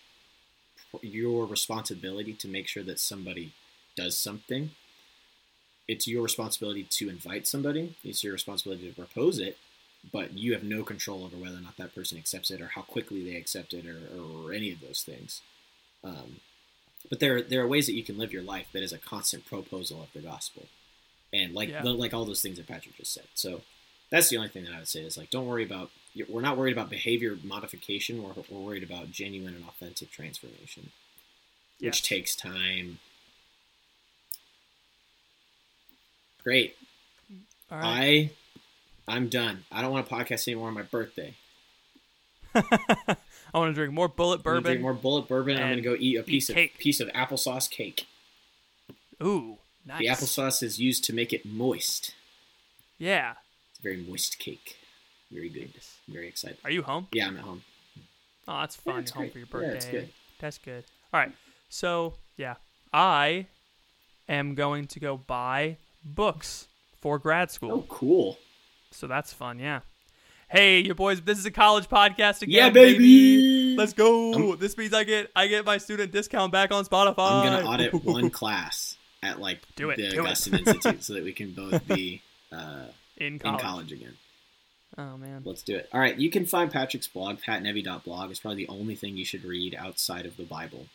[1.01, 3.53] your responsibility to make sure that somebody
[3.95, 4.75] does something.
[5.87, 7.95] It's your responsibility to invite somebody.
[8.03, 9.57] It's your responsibility to propose it,
[10.13, 12.83] but you have no control over whether or not that person accepts it or how
[12.83, 15.41] quickly they accept it or, or any of those things.
[16.05, 16.37] Um,
[17.11, 19.47] but there, there are ways that you can live your life that is a constant
[19.47, 20.67] proposal of the gospel,
[21.33, 21.83] and like Yeah.
[21.83, 23.25] the, like all those things that Patrick just said.
[23.35, 23.63] So
[24.11, 25.91] that's the only thing that I would say is like, don't worry about.
[26.29, 28.23] We're not worried about behavior modification.
[28.23, 30.91] We're, we're worried about genuine and authentic transformation,
[31.79, 31.91] Yes.
[31.97, 32.99] which takes time.
[36.43, 36.77] Great.
[37.71, 37.85] all right.
[37.85, 38.31] I
[39.09, 39.65] I'm done.
[39.71, 41.35] I don't want to podcast anymore on my birthday.
[42.55, 44.63] I want to drink more Bulleit I'm bourbon.
[44.65, 45.57] drink more Bulleit bourbon.
[45.57, 48.07] I'm gonna go eat a piece of piece of applesauce cake.
[49.23, 49.99] Ooh, nice.
[50.01, 52.15] The applesauce is used to make it moist.
[52.99, 53.35] Yeah.
[53.71, 54.77] It's a very moist cake.
[55.31, 55.71] Very good.
[56.09, 56.59] Very excited.
[56.65, 57.09] Are you home?
[57.13, 57.63] Yeah, I'm at home.
[58.49, 59.01] Oh, that's fun.
[59.01, 59.33] it's You're home great.
[59.33, 59.69] for your birthday.
[59.71, 60.09] Yeah, it's good.
[60.39, 60.85] That's good.
[61.13, 61.33] All right.
[61.69, 62.55] So yeah,
[62.93, 63.47] I
[64.29, 66.69] am going to go buy books
[67.01, 67.73] for grad school.
[67.73, 68.39] Oh, cool.
[68.91, 69.59] So that's fun.
[69.59, 69.81] Yeah.
[70.49, 72.55] Hey, you boys, this is a college podcast again.
[72.55, 73.75] Yeah, baby.
[73.77, 74.33] Let's go.
[74.33, 77.15] I'm- this means I get I get my student discount back on Spotify.
[77.31, 80.27] I'm gonna audit one class at like Do it, the do it.
[80.27, 82.23] Augustine Institute so that we can both be
[82.53, 82.85] uh,
[83.17, 83.61] in in college.
[83.63, 84.15] college again.
[84.97, 85.43] Oh man.
[85.45, 85.89] Let's do it.
[85.93, 88.31] All right, you can find Patrick's blog, patnevy.blog.
[88.31, 90.87] It's probably the only thing you should read outside of the Bible.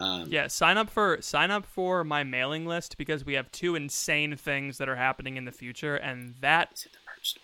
[0.00, 3.76] Um, Yeah, sign up for sign up for my mailing list because we have two
[3.76, 7.42] insane things that are happening in the future, and that It's at the merch store.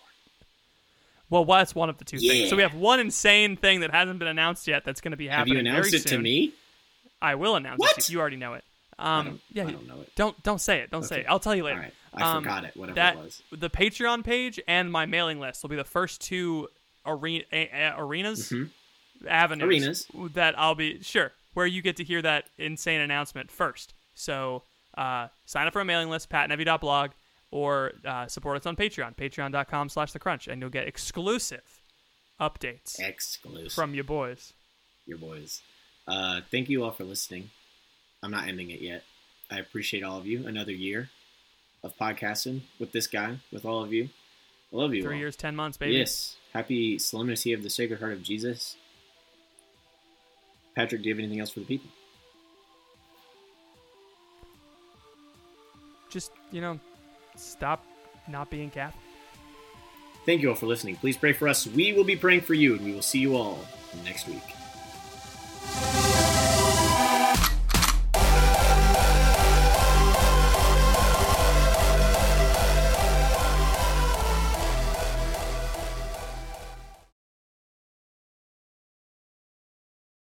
[1.29, 2.49] Well, well, that's one of the two things.
[2.49, 5.27] So we have one insane thing that hasn't been announced yet that's going to be
[5.27, 5.57] happening.
[5.57, 6.53] Have you announced it to me?
[7.21, 7.97] I will announce What?
[7.97, 8.03] it.
[8.05, 8.17] to you.
[8.17, 8.63] You already know it.
[8.97, 10.11] I Um, don't, yeah, I don't know it.
[10.15, 10.91] don't don't say it.
[10.91, 11.25] Don't say it.
[11.29, 11.79] I'll tell you later.
[11.79, 12.75] right, I Um, forgot it.
[12.75, 13.41] Whatever that it was.
[13.51, 16.67] the Patreon page and my mailing list will be the first two
[17.05, 17.45] arena,
[17.97, 18.69] arenas Mhm.
[19.27, 20.07] avenues Arenas.
[20.33, 23.93] that I'll be sure where you get to hear that insane announcement first.
[24.15, 24.63] So
[24.97, 27.11] uh, sign up for a mailing list, patnevy.blog,
[27.51, 31.81] or uh, support us on Patreon, patreon.com slash the crunch, and you'll get exclusive
[32.39, 34.53] updates Exclusive from your boys.
[35.05, 35.61] your boys.
[36.07, 37.49] Uh, thank you all for listening.
[38.23, 39.03] I'm not ending it yet.
[39.51, 40.45] I appreciate all of you.
[40.47, 41.09] Another year
[41.83, 44.09] of podcasting with this guy, with all of you.
[44.71, 45.01] I love you.
[45.01, 45.19] Three all.
[45.19, 45.93] years, ten months, baby.
[45.93, 46.35] Yes.
[46.53, 48.75] Happy Solemnity of the Sacred Heart of Jesus.
[50.75, 51.89] Patrick, do you have anything else for the people?
[56.09, 56.79] Just, you know,
[57.39, 57.83] stop
[58.27, 59.01] not being Catholic.
[60.25, 60.95] Thank you all for listening.
[60.97, 61.65] Please pray for us.
[61.65, 63.59] We will be praying for you, and we will see you all
[64.05, 64.43] next week.